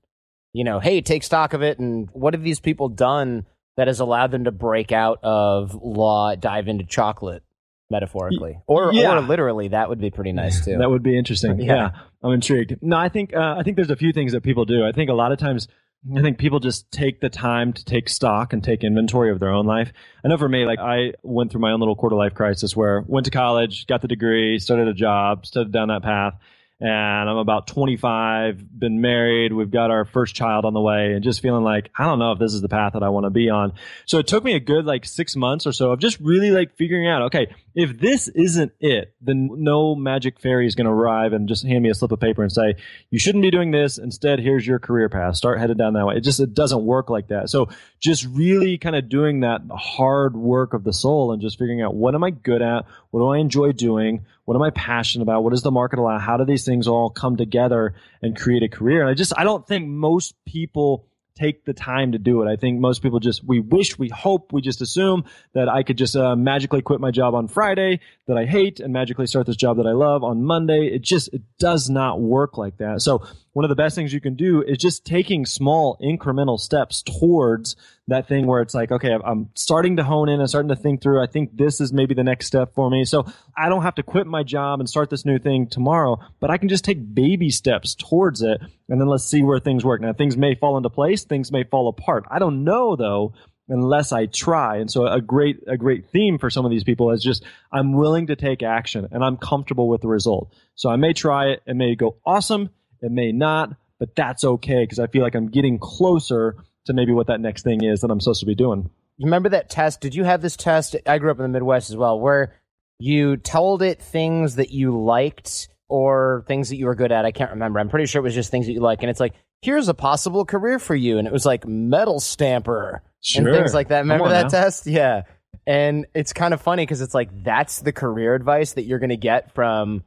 [0.52, 4.00] you know, hey, take stock of it and what have these people done that has
[4.00, 7.44] allowed them to break out of law, dive into chocolate?
[7.92, 9.14] metaphorically or yeah.
[9.14, 11.74] or literally that would be pretty nice too that would be interesting yeah.
[11.74, 11.90] yeah.
[12.24, 14.84] i'm intrigued no i think uh, i think there's a few things that people do
[14.84, 15.68] i think a lot of times
[16.16, 19.50] i think people just take the time to take stock and take inventory of their
[19.50, 19.92] own life
[20.24, 23.04] i know for me like i went through my own little quarter life crisis where
[23.06, 26.34] went to college got the degree started a job started down that path
[26.82, 31.22] and I'm about 25, been married, we've got our first child on the way, and
[31.22, 33.30] just feeling like, I don't know if this is the path that I want to
[33.30, 33.74] be on.
[34.04, 36.74] So it took me a good like six months or so of just really like
[36.74, 41.32] figuring out, okay, if this isn't it, then no magic fairy is going to arrive
[41.32, 42.74] and just hand me a slip of paper and say,
[43.10, 43.98] you shouldn't be doing this.
[43.98, 45.36] Instead, here's your career path.
[45.36, 46.16] Start headed down that way.
[46.16, 47.50] It just, it doesn't work like that.
[47.50, 47.68] So
[48.00, 51.94] just really kind of doing that hard work of the soul and just figuring out
[51.94, 52.84] what am I good at?
[53.10, 54.26] What do I enjoy doing?
[54.44, 55.44] What am I passionate about?
[55.44, 56.18] What does the market allow?
[56.18, 59.00] How do these things all come together and create a career?
[59.00, 62.50] And I just, I don't think most people take the time to do it.
[62.50, 65.98] I think most people just, we wish, we hope, we just assume that I could
[65.98, 69.56] just uh, magically quit my job on Friday that I hate and magically start this
[69.56, 70.90] job that I love on Monday.
[70.92, 73.02] It just, it does not work like that.
[73.02, 77.02] So one of the best things you can do is just taking small incremental steps
[77.02, 77.76] towards
[78.08, 80.40] that thing where it's like, okay, I'm starting to hone in.
[80.40, 81.22] I'm starting to think through.
[81.22, 83.04] I think this is maybe the next step for me.
[83.04, 86.50] So I don't have to quit my job and start this new thing tomorrow, but
[86.50, 88.60] I can just take baby steps towards it.
[88.88, 90.00] And then let's see where things work.
[90.00, 91.24] Now things may fall into place.
[91.24, 92.24] Things may fall apart.
[92.30, 93.34] I don't know though
[93.68, 94.78] unless I try.
[94.78, 97.92] And so a great a great theme for some of these people is just I'm
[97.92, 100.52] willing to take action and I'm comfortable with the result.
[100.74, 102.70] So I may try it, it may go awesome,
[103.02, 107.12] it may not, but that's okay because I feel like I'm getting closer to maybe
[107.12, 108.90] what that next thing is that I'm supposed to be doing.
[109.18, 110.00] You remember that test?
[110.00, 110.96] Did you have this test?
[111.06, 112.54] I grew up in the Midwest as well, where
[112.98, 117.24] you told it things that you liked or things that you were good at.
[117.24, 117.78] I can't remember.
[117.78, 119.02] I'm pretty sure it was just things that you like.
[119.02, 121.18] And it's like, here's a possible career for you.
[121.18, 123.46] And it was like metal stamper sure.
[123.46, 124.00] and things like that.
[124.00, 124.48] Remember that now.
[124.48, 124.86] test?
[124.86, 125.22] Yeah.
[125.66, 129.10] And it's kind of funny because it's like, that's the career advice that you're going
[129.10, 130.02] to get from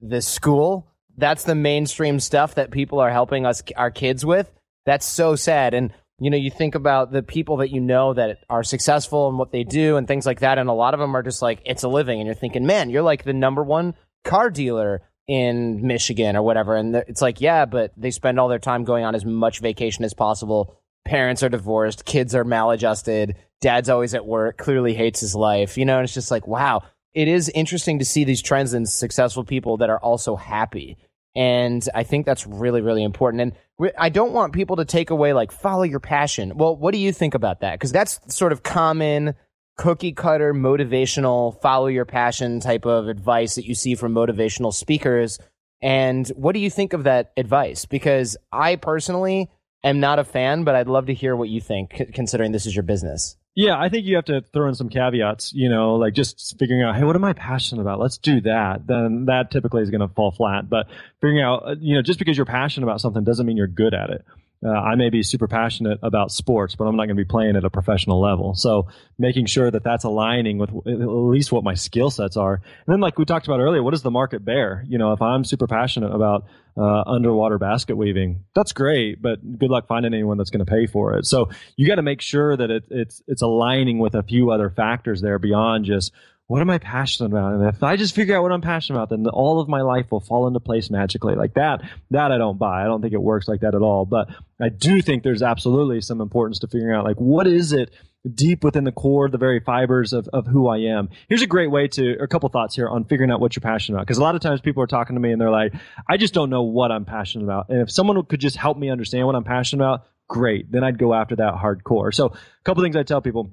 [0.00, 0.87] this school.
[1.18, 4.50] That's the mainstream stuff that people are helping us, our kids with.
[4.86, 5.74] That's so sad.
[5.74, 9.38] And you know, you think about the people that you know that are successful and
[9.38, 10.58] what they do and things like that.
[10.58, 12.18] And a lot of them are just like, it's a living.
[12.18, 16.74] And you're thinking, man, you're like the number one car dealer in Michigan or whatever.
[16.74, 20.04] And it's like, yeah, but they spend all their time going on as much vacation
[20.04, 20.74] as possible.
[21.04, 25.84] Parents are divorced, kids are maladjusted, dad's always at work, clearly hates his life, you
[25.84, 26.82] know, and it's just like, wow,
[27.14, 30.98] it is interesting to see these trends in successful people that are also happy.
[31.36, 33.42] And I think that's really, really important.
[33.42, 36.56] And I don't want people to take away like follow your passion.
[36.56, 37.74] Well, what do you think about that?
[37.74, 39.34] Because that's sort of common
[39.76, 45.38] cookie cutter motivational follow your passion type of advice that you see from motivational speakers.
[45.80, 47.84] And what do you think of that advice?
[47.86, 49.48] Because I personally
[49.84, 52.74] am not a fan, but I'd love to hear what you think, considering this is
[52.74, 53.36] your business.
[53.58, 56.84] Yeah, I think you have to throw in some caveats, you know, like just figuring
[56.84, 57.98] out, hey, what am I passionate about?
[57.98, 58.86] Let's do that.
[58.86, 60.70] Then that typically is going to fall flat.
[60.70, 60.86] But
[61.20, 63.94] figuring out, uh, you know, just because you're passionate about something doesn't mean you're good
[63.94, 64.24] at it.
[64.64, 67.54] Uh, I may be super passionate about sports, but I'm not going to be playing
[67.54, 68.54] at a professional level.
[68.54, 72.54] So making sure that that's aligning with at least what my skill sets are.
[72.54, 74.84] And then, like we talked about earlier, what does the market bear?
[74.88, 79.70] You know, if I'm super passionate about uh, underwater basket weaving, that's great, but good
[79.70, 81.26] luck finding anyone that's going to pay for it.
[81.26, 84.70] So you got to make sure that it, it's it's aligning with a few other
[84.70, 86.12] factors there beyond just
[86.48, 87.52] what am I passionate about?
[87.52, 90.10] And if I just figure out what I'm passionate about, then all of my life
[90.10, 91.34] will fall into place magically.
[91.34, 92.82] Like that, that I don't buy.
[92.82, 94.06] I don't think it works like that at all.
[94.06, 97.90] But I do think there's absolutely some importance to figuring out like what is it
[98.34, 101.10] deep within the core, the very fibers of, of who I am.
[101.28, 103.98] Here's a great way to, a couple thoughts here on figuring out what you're passionate
[103.98, 104.06] about.
[104.06, 105.74] Because a lot of times people are talking to me and they're like,
[106.08, 107.68] I just don't know what I'm passionate about.
[107.68, 110.72] And if someone could just help me understand what I'm passionate about, great.
[110.72, 112.14] Then I'd go after that hardcore.
[112.14, 113.50] So a couple things I tell people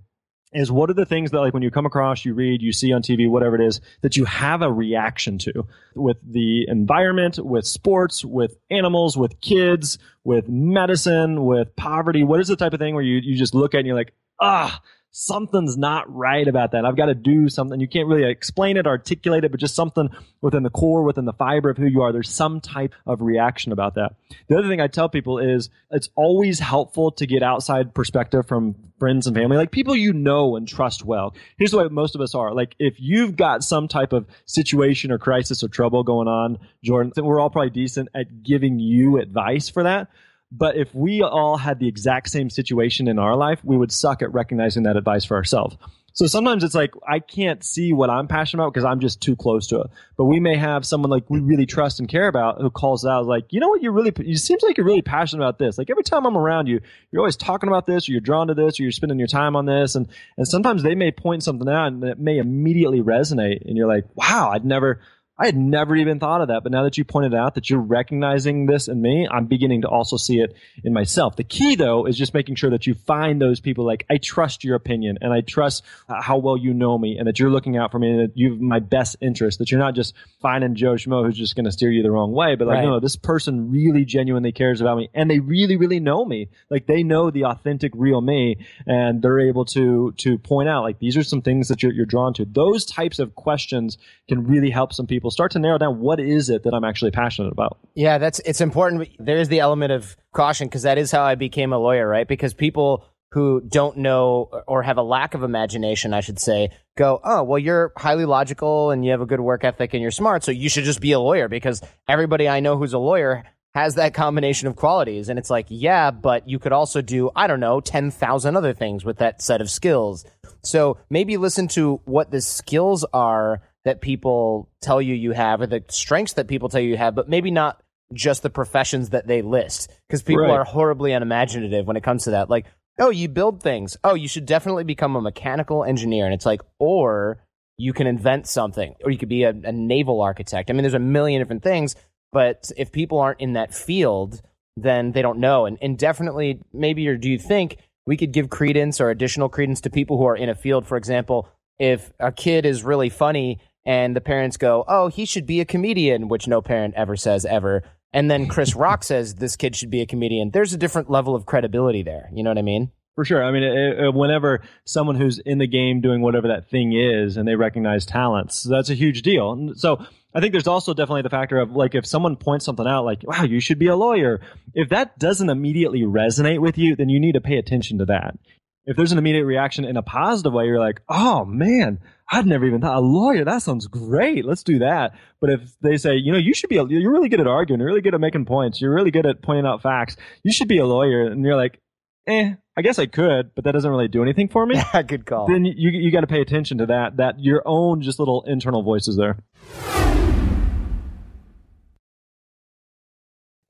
[0.56, 2.94] is what are the things that like when you come across, you read, you see
[2.94, 7.68] on TV, whatever it is, that you have a reaction to with the environment, with
[7.68, 12.24] sports, with animals, with kids, with medicine, with poverty.
[12.24, 14.14] What is the type of thing where you, you just look at and you're like,
[14.40, 14.82] ah,
[15.18, 16.84] something's not right about that.
[16.84, 17.80] I've got to do something.
[17.80, 20.10] You can't really explain it, articulate it, but just something
[20.42, 22.12] within the core, within the fiber of who you are.
[22.12, 24.16] There's some type of reaction about that.
[24.50, 28.76] The other thing I tell people is it's always helpful to get outside perspective from
[29.00, 31.34] friends and family, like people you know and trust well.
[31.58, 32.54] Here's the way most of us are.
[32.54, 37.14] Like if you've got some type of situation or crisis or trouble going on, Jordan,
[37.24, 40.10] we're all probably decent at giving you advice for that.
[40.52, 44.22] But if we all had the exact same situation in our life, we would suck
[44.22, 45.76] at recognizing that advice for ourselves.
[46.16, 49.36] So sometimes it's like I can't see what I'm passionate about because I'm just too
[49.36, 49.88] close to it.
[50.16, 53.26] But we may have someone like we really trust and care about who calls out
[53.26, 55.78] like, you know what, you're really, it seems like you're really passionate about this.
[55.78, 56.80] Like every time I'm around you,
[57.12, 59.58] you're always talking about this, or you're drawn to this, or you're spending your time
[59.58, 63.68] on this, and and sometimes they may point something out and it may immediately resonate,
[63.68, 65.02] and you're like, wow, I'd never.
[65.38, 67.82] I had never even thought of that, but now that you pointed out that you're
[67.82, 71.36] recognizing this in me, I'm beginning to also see it in myself.
[71.36, 74.64] The key though is just making sure that you find those people like, I trust
[74.64, 77.76] your opinion and I trust uh, how well you know me and that you're looking
[77.76, 80.74] out for me and that you have my best interest, that you're not just finding
[80.76, 82.86] Joe Schmo who's just going to steer you the wrong way, but like, Right.
[82.86, 86.48] no, this person really genuinely cares about me and they really, really know me.
[86.70, 91.00] Like they know the authentic, real me and they're able to, to point out like,
[91.00, 92.46] these are some things that you're, you're drawn to.
[92.46, 93.98] Those types of questions
[94.30, 97.12] can really help some people start to narrow down what is it that I'm actually
[97.12, 97.78] passionate about.
[97.94, 99.10] Yeah, that's it's important.
[99.20, 102.28] There is the element of caution because that is how I became a lawyer, right?
[102.28, 107.20] Because people who don't know or have a lack of imagination, I should say, go,
[107.24, 110.44] "Oh, well, you're highly logical and you have a good work ethic and you're smart,
[110.44, 113.44] so you should just be a lawyer." Because everybody I know who's a lawyer
[113.76, 115.28] has that combination of qualities.
[115.28, 119.04] And it's like, yeah, but you could also do, I don't know, 10,000 other things
[119.04, 120.24] with that set of skills.
[120.64, 125.68] So maybe listen to what the skills are that people tell you you have or
[125.68, 127.82] the strengths that people tell you you have, but maybe not
[128.14, 130.52] just the professions that they list because people Right.
[130.52, 132.50] are horribly unimaginative when it comes to that.
[132.50, 132.66] Like,
[133.00, 133.98] oh, you build things.
[134.04, 136.26] Oh, you should definitely become a mechanical engineer.
[136.26, 137.40] And it's like, or
[137.78, 140.70] you can invent something, or you could be a, a naval architect.
[140.70, 141.96] I mean, there's a million different things,
[142.32, 144.42] but if people aren't in that field,
[144.78, 145.66] then they don't know.
[145.66, 149.82] And, and definitely, maybe, or do you think we could give credence or additional credence
[149.82, 150.88] to people who are in a field?
[150.88, 155.46] For example, if a kid is really funny and the parents go, oh, he should
[155.46, 157.84] be a comedian, which no parent ever says ever.
[158.12, 160.52] And then Chris Rock says this kid should be a comedian.
[160.52, 162.30] There's a different level of credibility there.
[162.34, 162.92] You know what I mean?
[163.16, 163.44] For sure.
[163.44, 167.38] I mean, it, it, whenever someone who's in the game doing whatever that thing is
[167.38, 169.54] and they recognize talents, that's a huge deal.
[169.54, 172.86] And so I think there's also definitely the factor of like if someone points something
[172.86, 174.42] out, like, wow, you should be a lawyer.
[174.74, 178.38] If that doesn't immediately resonate with you, then you need to pay attention to that.
[178.86, 182.00] If there's an immediate reaction in a positive way, you're like, oh man,
[182.32, 183.46] I'd never even thought a lawyer.
[183.46, 184.46] That sounds great.
[184.46, 185.14] Let's do that.
[185.40, 187.80] But if they say, you know, you should be, a, you're really good at arguing.
[187.80, 188.82] You're really good at making points.
[188.82, 190.18] You're really good at pointing out facts.
[190.44, 191.28] You should be a lawyer.
[191.28, 191.80] And you're like,
[192.28, 194.76] eh, I guess I could, but that doesn't really do anything for me.
[194.94, 195.48] Yeah, good call.
[195.48, 197.18] then you you got to pay attention to that.
[197.18, 199.38] That your own just little internal voices there.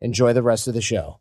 [0.01, 1.19] Enjoy the rest of the show.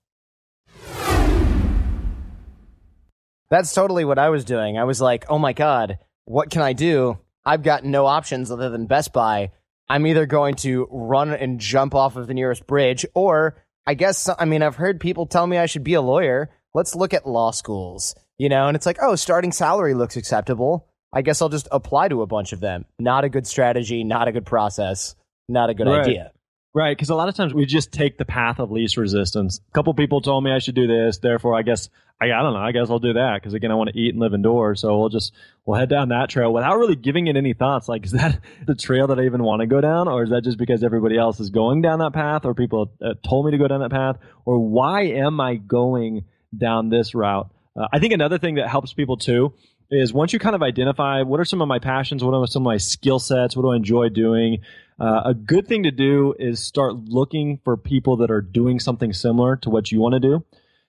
[3.51, 4.79] That's totally what I was doing.
[4.79, 7.18] I was like, oh my God, what can I do?
[7.47, 9.51] I've got no options other than Best Buy.
[9.89, 14.31] I'm either going to run and jump off of the nearest bridge, or I guess,
[14.39, 16.51] I mean, I've heard people tell me I should be a lawyer.
[16.73, 20.89] Let's look at law schools, you know, and it's like, oh, starting salary looks acceptable.
[21.13, 22.87] I guess I'll just apply to a bunch of them.
[22.99, 25.15] Not a good strategy, not a good process,
[25.49, 26.01] not a good Right.
[26.01, 26.33] idea.
[26.77, 29.61] Right, because a lot of times we just take the path of least resistance.
[29.69, 31.89] A couple people told me I should do this, therefore I guess
[32.21, 32.59] I, I don't know.
[32.59, 34.99] I guess I'll do that because again I want to eat and live indoors, so
[34.99, 35.33] we'll just
[35.65, 37.89] we'll head down that trail without really giving it any thoughts.
[37.89, 40.43] Like, is that the trail that I even want to go down, or is that
[40.43, 43.59] just because everybody else is going down that path, or people uh, told me to
[43.59, 46.25] go down that path, or why am I going
[46.57, 47.51] down this route?
[47.77, 49.55] Uh, I think another thing that helps people too
[49.91, 52.63] is once you kind of identify what are some of my passions, what are some
[52.63, 54.63] of my skill sets, what do I enjoy doing.
[54.99, 59.13] Uh, a good thing to do is start looking for people that are doing something
[59.13, 60.45] similar to what you want to do.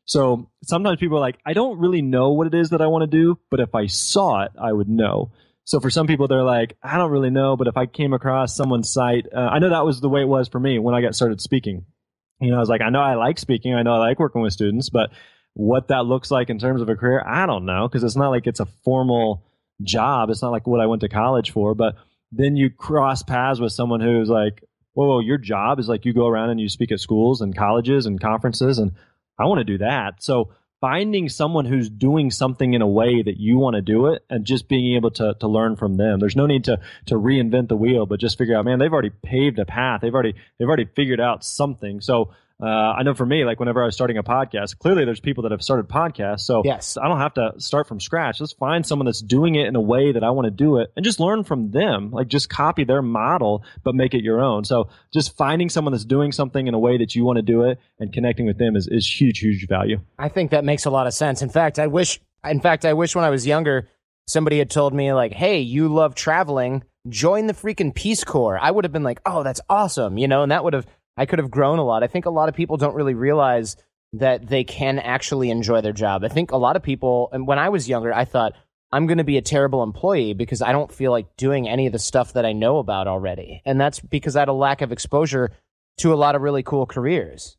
[0.06, 3.02] So sometimes people are like, I don't really know what it is that I want
[3.02, 5.32] to do, but if I saw it, I would know.
[5.64, 8.56] So for some people, they're like, I don't really know, but if I came across
[8.56, 11.02] someone's site, uh, I know that was the way it was for me when I
[11.02, 11.86] got started speaking.
[12.40, 14.42] You know, I was like, I know I like speaking, I know I like working
[14.42, 15.10] with students, but
[15.56, 18.30] what that looks like in terms of a career, I don't know, because it's not
[18.30, 19.44] like it's a formal
[19.82, 20.30] job.
[20.30, 21.96] It's not like what I went to college for, but
[22.38, 26.14] then you cross paths with someone who's like, whoa, whoa, your job is like you
[26.14, 28.92] go around and you speak at schools and colleges and conferences, and
[29.38, 30.24] I want to do that.
[30.24, 34.24] So finding someone who's doing something in a way that you want to do it
[34.30, 36.20] and just being able to, to learn from them.
[36.20, 39.10] There's no need to, to reinvent the wheel, but just figure out, man, they've already
[39.10, 40.02] paved a path.
[40.02, 42.02] They've already, they've already figured out something.
[42.02, 45.20] So, uh, I know for me, like whenever I was starting a podcast, clearly there's
[45.20, 46.42] people that have started podcasts.
[46.42, 46.96] So Yes.
[46.98, 48.40] I don't have to start from scratch.
[48.40, 50.92] Let's find someone that's doing it in a way that I want to do it
[50.96, 52.12] and just learn from them.
[52.12, 54.64] Like just copy their model, but make it your own.
[54.64, 57.64] So just finding someone that's doing something in a way that you want to do
[57.64, 60.00] it and connecting with them is, is huge, huge value.
[60.18, 61.42] I think that makes a lot of sense.
[61.42, 63.90] In fact, I wish in fact I wish when I was younger
[64.28, 68.72] somebody had told me like, "Hey, you love traveling, join the freaking Peace Corps." I
[68.72, 71.40] would have been like, "Oh, that's awesome." You know, and that would have I could
[71.40, 72.04] have grown a lot.
[72.04, 73.78] I think a lot of people don't really realize
[74.14, 76.24] that they can actually enjoy their job.
[76.24, 78.54] I think a lot of people and when I was younger, I thought
[78.92, 81.94] I'm going to be a terrible employee because I don't feel like doing any of
[81.94, 83.62] the stuff that I know about already.
[83.66, 85.52] And that's because I had a lack of exposure
[85.98, 87.58] to a lot of really cool careers.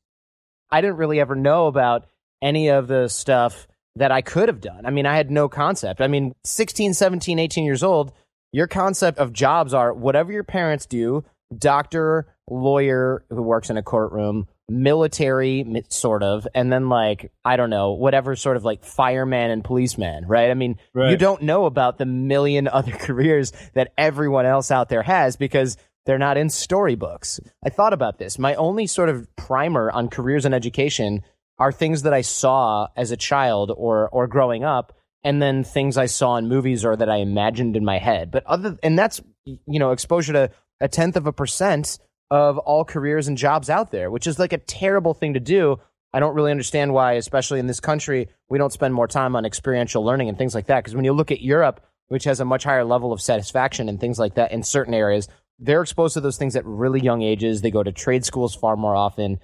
[0.70, 2.06] I didn't really ever know about
[2.42, 4.84] any of the stuff that I could have done.
[4.84, 6.00] I mean, I had no concept.
[6.00, 8.12] I mean, 16, 17, 18 years old,
[8.52, 11.24] your concept of jobs are whatever your parents do
[11.56, 17.70] doctor, lawyer who works in a courtroom, military, sort of, and then like, I don't
[17.70, 20.50] know, whatever sort of like fireman and policeman, right?
[20.50, 20.78] I mean,
[21.10, 25.76] you don't know about the million other careers that everyone else out there has because
[26.04, 27.40] they're not in storybooks.
[27.64, 28.38] I thought about this.
[28.38, 31.22] My only sort of primer on careers and education
[31.58, 34.92] are things that I saw as a child or or growing up
[35.24, 38.30] and then things I saw in movies or that I imagined in my head.
[38.30, 41.98] But other and that's you know exposure to a tenth of a percent
[42.30, 45.78] of all careers and jobs out there, which is like a terrible thing to do.
[46.12, 49.44] I don't really understand why, especially in this country, we don't spend more time on
[49.44, 50.78] experiential learning and things like that.
[50.82, 54.00] Because when you look at Europe, which has a much higher level of satisfaction and
[54.00, 55.28] things like that in certain areas,
[55.58, 57.60] they're exposed to those things at really young ages.
[57.62, 59.38] They go to trade schools far more often.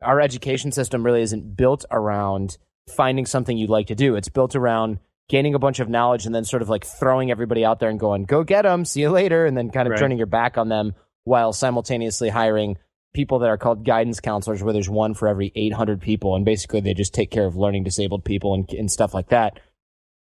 [0.00, 2.56] our education system really isn't built around
[2.88, 4.14] finding something you'd like to do.
[4.14, 7.64] It's built around gaining a bunch of knowledge and then sort of like throwing everybody
[7.64, 9.98] out there and going, go get them, see you later, and then kind of Right.
[9.98, 10.94] turning your back on them
[11.28, 12.76] while simultaneously hiring
[13.14, 16.34] people that are called guidance counselors, where there's one for every 800 people.
[16.34, 19.60] And basically they just take care of learning disabled people and, and stuff like that,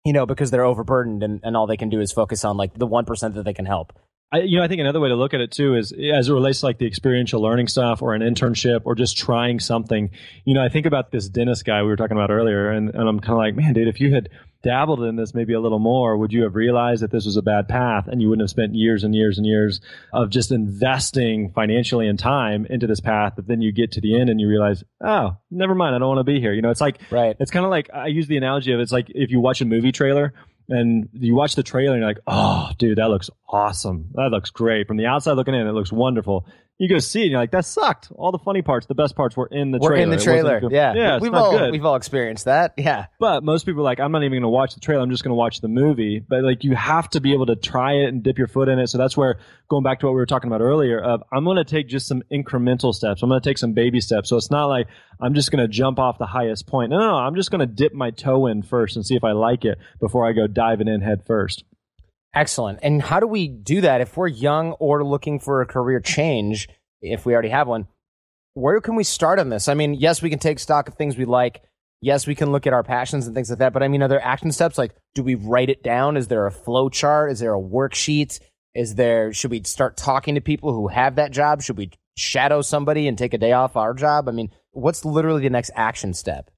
[0.05, 2.75] you know, because they're overburdened and, and all they can do is focus on like
[2.75, 3.93] the 1% that they can help.
[4.31, 6.33] I, you know, I think another way to look at it too is as it
[6.33, 10.11] relates to like the experiential learning stuff or an internship or just trying something.
[10.45, 13.09] You know, I think about this dentist guy we were talking about earlier, and, and
[13.09, 14.29] I'm kind of like, man, dude, if you had
[14.63, 17.43] dabbled in this maybe a little more, would you have realized that this was a
[17.43, 19.81] bad path and you wouldn't have spent years and years and years
[20.13, 23.35] of just investing financially and time into this path?
[23.37, 26.09] But then you get to the end and you realize, oh, never mind, I don't
[26.09, 26.53] want to be here.
[26.53, 27.37] You know, it's like, Right.
[27.39, 29.65] it's kind of like I use the analogy of it's like if you watch a
[29.65, 30.35] movie trailer
[30.69, 34.11] and you watch the trailer and you're like, oh, dude, that looks awesome.
[34.15, 34.87] That looks great.
[34.87, 36.47] From the outside looking in, it looks wonderful.
[36.81, 38.13] You go see it and you're like, that sucked.
[38.15, 40.03] All the funny parts, the best parts were in the We're trailer.
[40.05, 40.61] in the trailer.
[40.71, 40.95] Yeah.
[40.95, 41.73] Yeah, we've all, good.
[41.73, 42.75] we've all experienced that.
[42.77, 43.07] Yeah.
[43.19, 45.03] But most people are like, I'm not even going to watch the trailer.
[45.03, 46.21] I'm just going to watch the movie.
[46.21, 48.79] But like, you have to be able to try it and dip your foot in
[48.79, 48.87] it.
[48.87, 51.01] So that's where going back to what we were talking about earlier.
[51.01, 53.25] Of I'm going to take just some incremental steps.
[53.25, 54.29] I'm going to take some baby steps.
[54.29, 54.87] So it's not like
[55.21, 56.91] I'm just going to jump off the highest point.
[56.91, 57.17] No, no, no.
[57.17, 59.79] I'm just going to dip my toe in first and see if I like it
[59.99, 61.65] before I go diving in head first.
[62.35, 62.79] Excellent.
[62.83, 66.69] And how do we do that if we're young or looking for a career change,
[67.01, 67.89] if we already have one?
[68.55, 69.69] Where can we start on this?
[69.69, 71.63] I mean, yes, we can take stock of things we like.
[72.01, 73.73] Yes, we can look at our passions and things like that.
[73.73, 74.79] But I mean, are there action steps?
[74.79, 76.17] Like, do we write it down?
[76.17, 77.33] Is there a flow chart?
[77.33, 78.41] Is there a worksheet?
[78.75, 81.63] Is there, should we start talking to people who have that job?
[81.63, 84.29] Should we shadow somebody and take a day off our job?
[84.29, 86.51] I mean, what's literally the next action step?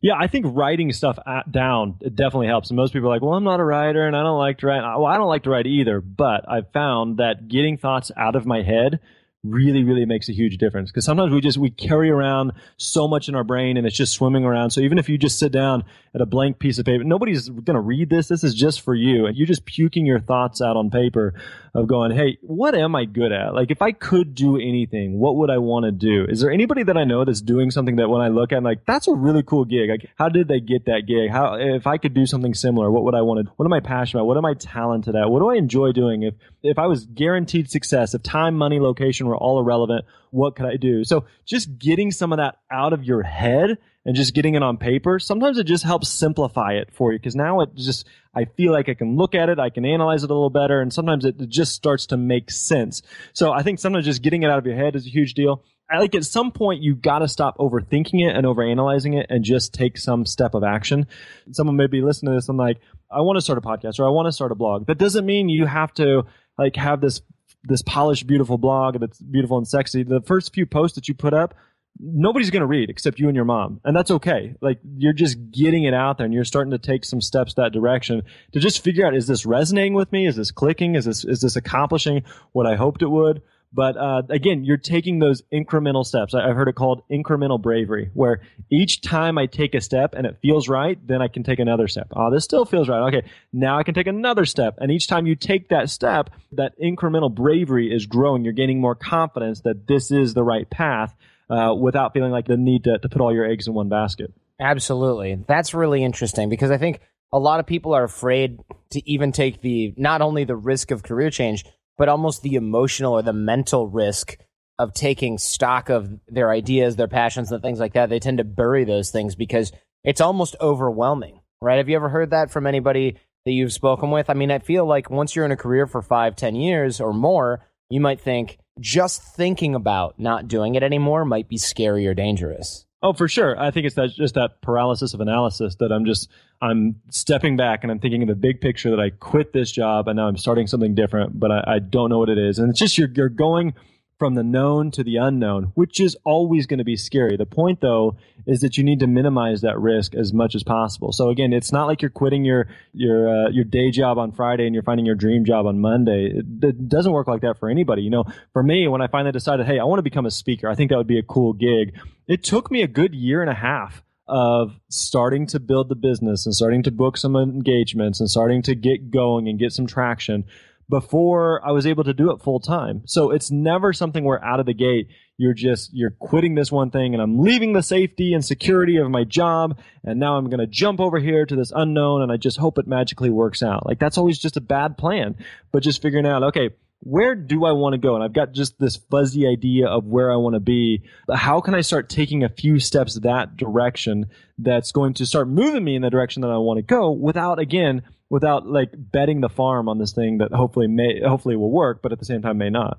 [0.00, 1.18] Yeah, I think writing stuff
[1.50, 2.70] down it definitely helps.
[2.70, 4.66] And most people are like, "Well, I'm not a writer, and I don't like to
[4.66, 8.36] write." Well, I don't like to write either, but I've found that getting thoughts out
[8.36, 9.00] of my head
[9.44, 10.90] really, really makes a huge difference.
[10.90, 14.12] Because sometimes we just we carry around so much in our brain, and it's just
[14.12, 14.70] swimming around.
[14.70, 15.84] So even if you just sit down
[16.14, 18.28] at a blank piece of paper, nobody's going to read this.
[18.28, 21.34] This is just for you, and you're just puking your thoughts out on paper
[21.74, 23.54] of going, "Hey, what am I good at?
[23.54, 26.26] Like, if I could do anything, what would I want to do?
[26.28, 28.64] Is there anybody that I know that's doing something that when I look at, I'm
[28.64, 29.88] like, that's a really cool gig.
[29.88, 31.30] Like, how did they get that gig?
[31.30, 33.52] How, if I could do something similar, what would I want to?
[33.56, 34.26] What am I passionate about?
[34.26, 35.30] What am I talented at?
[35.30, 36.22] What do I enjoy doing?
[36.22, 40.66] If if I was guaranteed success, if time, money, location were all irrelevant, what could
[40.66, 41.04] I do?
[41.04, 44.76] So just getting some of that out of your head and just getting it on
[44.76, 48.72] paper, sometimes it just helps simplify it for you because now it just, I feel
[48.72, 51.24] like I can look at it, I can analyze it a little better, and sometimes
[51.24, 53.02] it just starts to make sense.
[53.32, 55.64] So I think sometimes just getting it out of your head is a huge deal.
[55.90, 59.42] I like at some point you got to stop overthinking it and overanalyzing it and
[59.42, 61.06] just take some step of action.
[61.52, 62.78] Someone may be listening to this and like,
[63.10, 64.86] I want to start a podcast or I want to start a blog.
[64.86, 66.24] That doesn't mean you have to
[66.58, 67.22] like have this
[67.64, 70.02] this polished, beautiful blog that's beautiful and sexy.
[70.02, 71.54] The first few posts that you put up,
[71.98, 73.80] nobody's going to read except you and your mom.
[73.84, 74.54] And that's okay.
[74.60, 77.72] Like you're just getting it out there and you're starting to take some steps that
[77.72, 80.26] direction to just figure out, is this resonating with me?
[80.26, 80.94] Is this clicking?
[80.94, 83.42] Is this, is this accomplishing what I hoped it would?
[83.72, 86.34] But uh, again, you're taking those incremental steps.
[86.34, 88.40] I've heard it called incremental bravery, where
[88.70, 91.86] each time I take a step and it feels right, then I can take another
[91.86, 92.08] step.
[92.16, 93.08] Oh, this still feels right.
[93.08, 94.78] Okay, now I can take another step.
[94.78, 98.42] And each time you take that step, that incremental bravery is growing.
[98.42, 101.14] You're gaining more confidence that this is the right path
[101.50, 104.32] uh, without feeling like the need to, to put all your eggs in one basket.
[104.60, 105.44] Absolutely.
[105.46, 107.00] That's really interesting because I think
[107.32, 108.58] a lot of people are afraid
[108.90, 111.64] to even take the not only the risk of career change,
[111.98, 114.38] but almost the emotional or the mental risk
[114.78, 118.08] of taking stock of their ideas, their passions, and things like that.
[118.08, 119.72] They tend to bury those things because
[120.04, 121.78] it's almost overwhelming, right?
[121.78, 124.30] Have you ever heard that from anybody that you've spoken with?
[124.30, 127.12] I mean, I feel like once you're in a career for five, ten years or
[127.12, 132.14] more, you might think just thinking about not doing it anymore might be scary or
[132.14, 132.86] dangerous.
[133.00, 133.58] Oh, for sure.
[133.60, 136.28] I think it's that just that paralysis of analysis that I'm just
[136.60, 140.08] I'm stepping back and I'm thinking of the big picture that I quit this job
[140.08, 142.58] and now I'm starting something different, but I, I don't know what it is.
[142.58, 143.74] And it's just you're you're going
[144.18, 147.36] from the known to the unknown, which is always going to be scary.
[147.36, 148.16] The point though
[148.46, 151.12] is that you need to minimize that risk as much as possible.
[151.12, 154.66] So again, it's not like you're quitting your your uh, your day job on Friday
[154.66, 156.32] and you're finding your dream job on Monday.
[156.34, 158.02] It, it doesn't work like that for anybody.
[158.02, 160.68] You know, for me, when I finally decided, hey, I want to become a speaker,
[160.68, 161.96] I think that would be a cool gig.
[162.26, 166.44] It took me a good year and a half of starting to build the business
[166.44, 170.44] and starting to book some engagements and starting to get going and get some traction
[170.88, 173.02] before I was able to do it full time.
[173.06, 176.90] So it's never something where out of the gate you're just you're quitting this one
[176.90, 180.60] thing and I'm leaving the safety and security of my job and now I'm going
[180.60, 183.86] to jump over here to this unknown and I just hope it magically works out.
[183.86, 185.36] Like that's always just a bad plan.
[185.70, 186.70] But just figuring out, okay,
[187.00, 188.14] where do I want to go?
[188.14, 191.04] And I've got just this fuzzy idea of where I want to be.
[191.32, 194.26] How can I start taking a few steps that direction
[194.58, 197.60] that's going to start moving me in the direction that I want to go without,
[197.60, 202.00] again, without like betting the farm on this thing that hopefully may, hopefully will work,
[202.02, 202.98] but at the same time may not.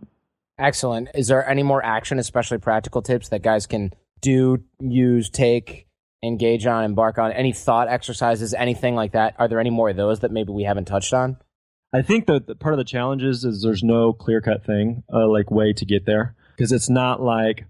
[0.58, 1.10] Excellent.
[1.14, 5.88] Is there any more action, especially practical tips that guys can do, use, take,
[6.22, 7.32] engage on, embark on?
[7.32, 9.36] Any thought exercises, anything like that?
[9.40, 11.38] Are there any more of those that maybe we haven't touched on?
[11.94, 15.28] I think that part of the challenge is, is there's no clear cut thing, uh,
[15.28, 16.36] like way to get there.
[16.56, 17.66] Because it's not like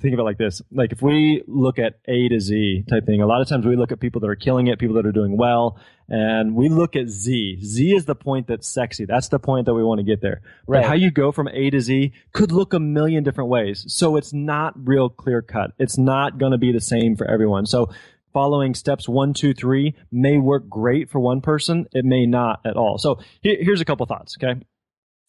[0.00, 0.62] think of it like this.
[0.70, 3.76] Like if we look at a to z type thing a lot of times we
[3.76, 5.78] look at people that are killing it people that are doing well
[6.08, 7.60] and we look at z.
[7.62, 9.04] Z is the point that's sexy.
[9.04, 10.42] That's the point that we want to get there.
[10.66, 10.82] Right.
[10.82, 13.84] but how you go from a to z could look a million different ways.
[13.88, 15.72] So it's not real clear cut.
[15.78, 17.66] It's not going to be the same for everyone.
[17.66, 17.90] So
[18.32, 21.86] following steps one two three may work great for one person.
[21.92, 22.98] It may not at all.
[22.98, 24.60] So here's a couple thoughts okay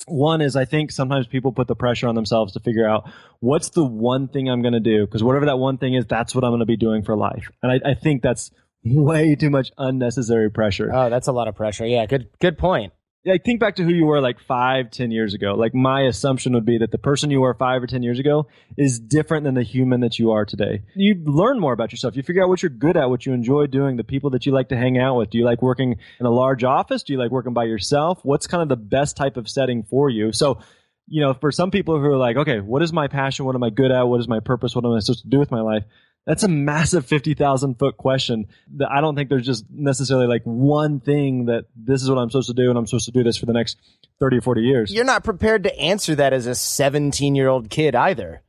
[0.08, 3.70] one is I think sometimes people put the pressure on themselves to figure out what's
[3.70, 6.44] the one thing I'm going to do because whatever that one thing is, that's what
[6.44, 7.50] I'm going to be doing for life.
[7.62, 8.52] And I, I think that's
[8.84, 10.90] way too much unnecessary pressure.
[10.94, 11.86] Oh, that's a lot of pressure.
[11.86, 12.94] Yeah, good good point
[13.26, 15.54] like think back to who you were like five, ten years ago.
[15.56, 18.48] Like my assumption would be that the person you were five or ten years ago
[18.78, 20.84] is different than the human that you are today.
[20.96, 22.16] You learn more about yourself.
[22.16, 24.52] You figure out what you're good at, what you enjoy doing, the people that you
[24.52, 25.30] like to hang out with.
[25.30, 27.04] Do you like working in a large office?
[27.04, 28.20] Do you like working by yourself?
[28.24, 30.32] What's kind of the best type of setting for you?
[30.32, 30.60] So
[31.10, 33.46] you know, for some people who are like, okay, what is my passion?
[33.46, 34.04] What am I good at?
[34.04, 34.76] What is my purpose?
[34.76, 35.84] What am I supposed to do with my life?
[36.26, 41.00] That's a massive 50,000 foot question that I don't think there's just necessarily like one
[41.00, 43.38] thing that this is what I'm supposed to do and I'm supposed to do this
[43.38, 43.78] for the next
[44.20, 44.94] 30 or 40 years.
[44.94, 48.44] You're not prepared to answer that as a 17 year old kid either,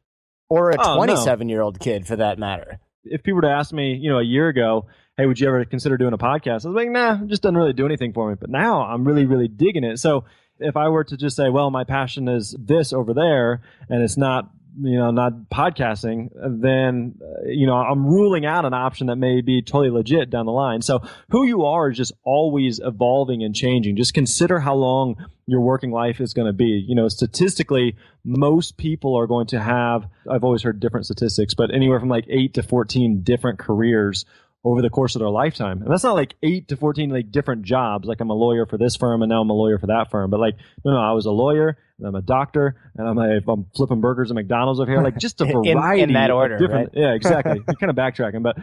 [0.49, 2.81] or a 27 year old kid for that matter.
[3.05, 5.65] If people were to ask me, you know, a year ago, hey, would you ever
[5.65, 6.67] consider doing a podcast?
[6.67, 8.37] I was like, nah, it just doesn't really do anything for me.
[8.39, 9.99] But now I'm really, really digging it.
[9.99, 10.25] So
[10.59, 14.19] if I were to just say, well, my passion is this over there, and it's
[14.19, 14.51] not
[14.83, 19.41] you know, not podcasting, then, uh, you know, I'm ruling out an option that may
[19.41, 20.81] be totally legit down the line.
[20.81, 23.97] So who you are is just always evolving and changing.
[23.97, 25.17] Just consider how long
[25.47, 26.85] your working life is going to be.
[26.87, 31.75] You know, statistically, most people are going to have, I've always heard different statistics, but
[31.75, 34.25] anywhere from like eight to 14 different careers
[34.65, 35.83] over the course of their lifetime.
[35.83, 38.07] And that's not like eight to 14 like different jobs.
[38.07, 40.31] Like I'm a lawyer for this firm and now I'm a lawyer for that firm.
[40.31, 43.67] But like, no, no, I was a lawyer I'm a doctor and I'm, a, I'm
[43.75, 45.03] flipping burgers at McDonald's over here.
[45.03, 46.91] Like just a variety in, in that order, different.
[46.95, 47.03] Right?
[47.03, 47.63] Yeah, exactly.
[47.69, 48.57] You're kind of backtracking, but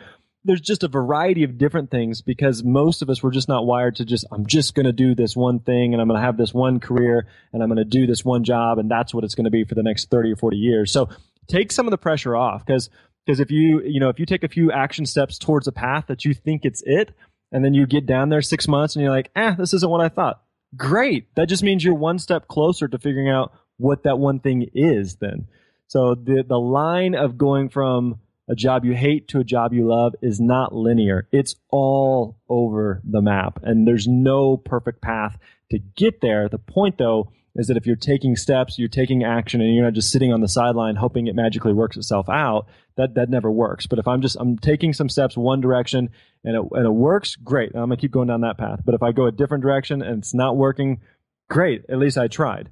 [0.44, 3.98] there's just a variety of different things because most of us were just not wired
[3.98, 6.38] to just, I'm just going to do this one thing and I'm going to have
[6.38, 9.36] this one career and I'm going to do this one job and that's what it's
[9.36, 10.92] going to be for the next 30 or 40 years.
[10.92, 11.10] So
[11.48, 12.90] take some of the pressure off because
[13.26, 16.06] because if you, you know, if you take a few action steps towards a path
[16.08, 17.14] that you think it's it,
[17.52, 20.02] and then you get down there six months and you're like, eh, this isn't what
[20.02, 20.42] I thought.
[20.76, 21.34] Great.
[21.36, 25.16] That just means you're one step closer to figuring out what that one thing is
[25.18, 25.48] then.
[25.88, 29.88] So the, the line of going from a job you hate to a job you
[29.88, 31.28] love is not linear.
[31.32, 35.38] It's all over the map and there's no perfect path
[35.72, 36.50] to get there.
[36.50, 39.94] The point though is that if you're taking steps, you're taking action, and you're not
[39.94, 42.68] just sitting on the sideline hoping it magically works itself out,
[42.98, 43.88] that that never works.
[43.88, 46.10] But if I'm just I'm taking some steps one direction
[46.44, 47.72] and it and it works, great.
[47.74, 48.82] I'm gonna keep going down that path.
[48.86, 51.02] But if I go a different direction and it's not working,
[51.50, 51.86] great.
[51.90, 52.72] At least I tried.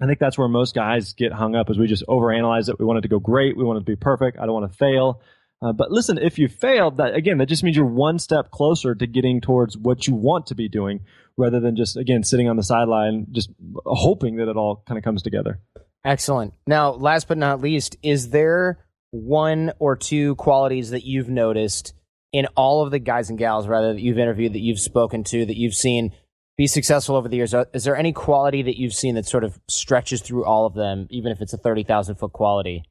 [0.00, 2.78] I think that's where most guys get hung up is we just overanalyze it.
[2.78, 3.56] We want it to go great.
[3.56, 4.38] We want it to be perfect.
[4.38, 5.20] I don't want to fail.
[5.62, 8.96] Uh, but listen, if you failed, that again, that just means you're one step closer
[8.96, 11.00] to getting towards what you want to be doing,
[11.36, 13.50] rather than just again sitting on the sideline, just
[13.86, 15.60] hoping that it all kind of comes together.
[16.04, 16.54] Excellent.
[16.66, 21.94] Now, last but not least, is there one or two qualities that you've noticed
[22.32, 25.46] in all of the guys and gals, rather that you've interviewed, that you've spoken to,
[25.46, 26.12] that you've seen
[26.56, 27.54] be successful over the years?
[27.54, 30.74] Uh, is there any quality that you've seen that sort of stretches through all of
[30.74, 32.84] them, even if it's a thirty thousand foot quality?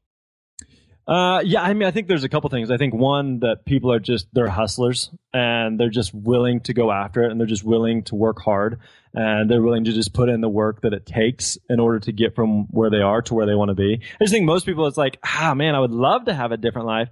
[1.08, 2.70] Uh, yeah, I mean, I think there's a couple things.
[2.70, 6.92] I think one that people are just they're hustlers and they're just willing to go
[6.92, 8.80] after it and they're just willing to work hard
[9.14, 12.12] and they're willing to just put in the work that it takes in order to
[12.12, 13.96] get from where they are to where they want to be.
[13.96, 16.58] I just think most people it's like, ah, man, I would love to have a
[16.58, 17.10] different life.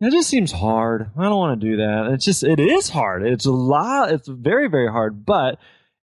[0.00, 1.10] It just seems hard.
[1.16, 2.10] I don't want to do that.
[2.12, 3.22] It's just it is hard.
[3.26, 4.12] It's a lot.
[4.12, 5.58] It's very very hard, but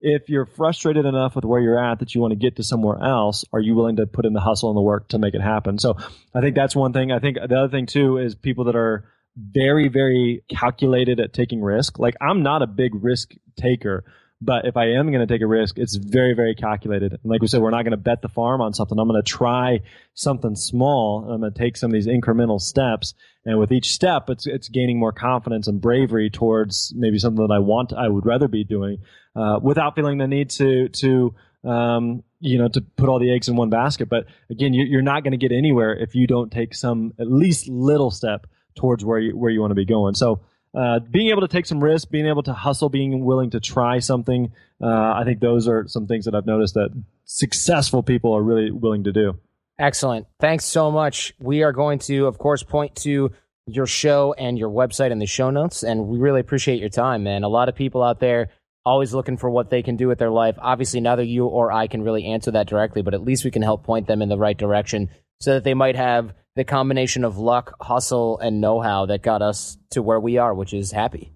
[0.02, 3.02] if you're frustrated enough with where you're at that you want to get to somewhere
[3.04, 5.42] else, are you willing to put in the hustle and the work to make it
[5.42, 5.78] happen?
[5.78, 5.98] So
[6.34, 7.12] I think that's one thing.
[7.12, 9.06] I think the other thing too is people that are
[9.38, 12.00] very, very calculated at taking risk.
[12.00, 14.04] Like I'm not a big risk taker,
[14.42, 17.12] but if I am going to take a risk, it's very, very calculated.
[17.12, 18.98] And like we said, we're not going to bet the farm on something.
[18.98, 19.82] I'm going to try
[20.14, 21.30] something small.
[21.30, 23.14] I'm going to take some of these incremental steps.
[23.44, 27.54] And with each step, it's, it's gaining more confidence and bravery towards maybe something that
[27.54, 29.00] I want, I would rather be doing,
[29.36, 31.36] uh, without feeling the need to, to,
[31.66, 34.08] um, you know, to put all the eggs in one basket.
[34.08, 37.68] But again, you're not going to get anywhere if you don't take some at least
[37.68, 40.16] little step towards where you where you want to be going.
[40.16, 40.42] So.
[40.78, 44.00] Uh, being able to take some risks, being able to hustle, being willing to try
[44.00, 44.52] something,
[44.82, 46.90] uh, I think those are some things that I've noticed that
[47.26, 49.40] successful people are really willing to do.
[49.80, 50.28] Excellent.
[50.40, 51.34] Thanks so much.
[51.40, 53.32] We are going to, of course, point to
[53.66, 55.84] your show and your website in the show notes.
[55.84, 57.44] And we really appreciate your time, man.
[57.44, 58.50] A lot of people out there
[58.86, 60.56] always looking for what they can do with their life.
[60.60, 63.62] Obviously, neither you or I can really answer that directly, but at least we can
[63.62, 65.10] help point them in the right direction
[65.40, 69.42] so that they might have the combination of luck, hustle, and know how that got
[69.42, 71.32] us to where we are, which is happy.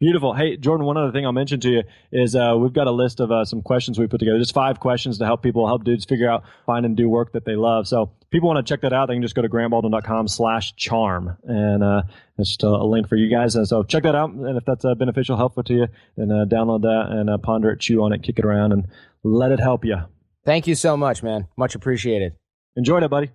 [0.00, 0.34] Beautiful.
[0.34, 3.20] Hey, Jordan, one other thing I'll mention to you is uh, we've got a list
[3.20, 4.36] of uh, some questions we put together.
[4.38, 7.44] Just five questions to help people, help dudes figure out, find and do work that
[7.44, 7.86] they love.
[7.86, 10.74] So if people want to check that out, they can just go to grantbaldwin.com slash
[10.74, 11.36] charm.
[11.44, 12.02] And uh,
[12.36, 13.54] it's just a, a, link for you guys.
[13.54, 14.30] And so check that out.
[14.30, 15.86] And if that's uh, beneficial, helpful to you,
[16.16, 18.88] then uh, download that and uh, ponder it, chew on it, kick it around, and
[19.22, 19.98] let it help you.
[20.44, 21.46] Thank you so much, man.
[21.56, 22.34] Much appreciated.
[22.74, 23.30] Enjoyed it, buddy.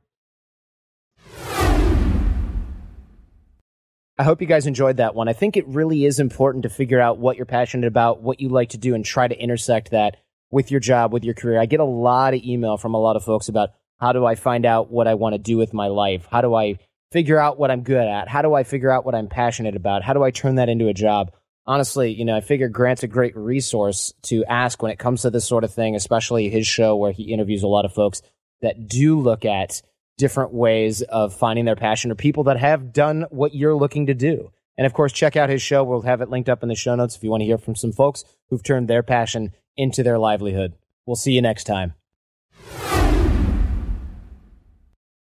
[4.19, 5.27] I hope you guys enjoyed that one.
[5.27, 8.49] I think it really is important to figure out what you're passionate about, what you
[8.49, 10.17] like to do, and try to intersect that
[10.49, 11.59] with your job, with your career.
[11.59, 14.33] I get a lot of email from a lot of folks about how do I
[14.35, 16.27] find out what I want to do with my life?
[16.31, 16.79] How do I
[17.11, 18.27] figure out what I'm good at?
[18.27, 20.03] How do I figure out what I'm passionate about?
[20.03, 21.31] How do I turn that into a job?
[21.67, 25.29] Honestly, you know, I figure Grant's a great resource to ask when it comes to
[25.29, 28.21] this sort of thing, especially his show where he interviews a lot of folks
[28.61, 29.81] that do look at
[30.17, 34.13] different ways of finding their passion or people that have done what you're looking to
[34.13, 34.51] do.
[34.77, 35.83] And of course, check out his show.
[35.83, 37.75] We'll have it linked up in the show notes if you want to hear from
[37.75, 40.73] some folks who've turned their passion into their livelihood.
[41.05, 41.93] We'll see you next time.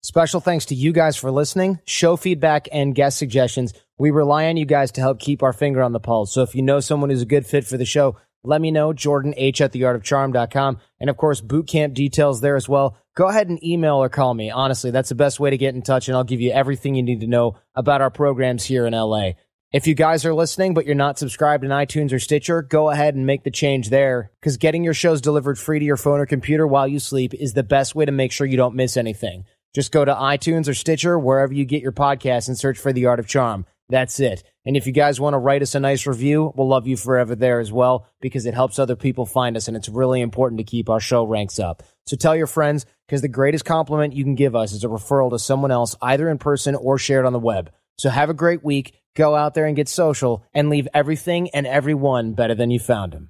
[0.01, 3.73] Special thanks to you guys for listening, show feedback, and guest suggestions.
[3.97, 6.31] We rely on you guys to help keep our finger on the pulse.
[6.31, 8.15] So if you know someone who's a good fit for the show,
[8.47, 10.79] let me know, Jordan H at theartofcharm.com.
[10.99, 12.97] And of course, boot camp details there as well.
[13.15, 14.51] Go ahead and email or call me.
[14.51, 17.03] Honestly, that's the best way to get in touch, and I'll give you everything you
[17.03, 19.31] need to know about our programs here in LA.
[19.71, 23.15] If you guys are listening, but you're not subscribed in iTunes or Stitcher, go ahead
[23.15, 26.25] and make the change there because getting your shows delivered free to your phone or
[26.25, 29.43] computer while you sleep is the best way to make sure you don't miss anything.
[29.73, 33.07] Just go to iTunes or Stitcher, wherever you get your podcasts, and search for The
[33.07, 33.65] Art of Charm.
[33.89, 34.43] That's it.
[34.65, 37.35] And if you guys want to write us a nice review, we'll love you forever
[37.35, 40.63] there as well because it helps other people find us and it's really important to
[40.63, 41.83] keep our show ranks up.
[42.07, 45.29] So tell your friends because the greatest compliment you can give us is a referral
[45.31, 47.71] to someone else, either in person or shared on the web.
[47.97, 48.99] So have a great week.
[49.15, 53.13] Go out there and get social and leave everything and everyone better than you found
[53.13, 53.29] them.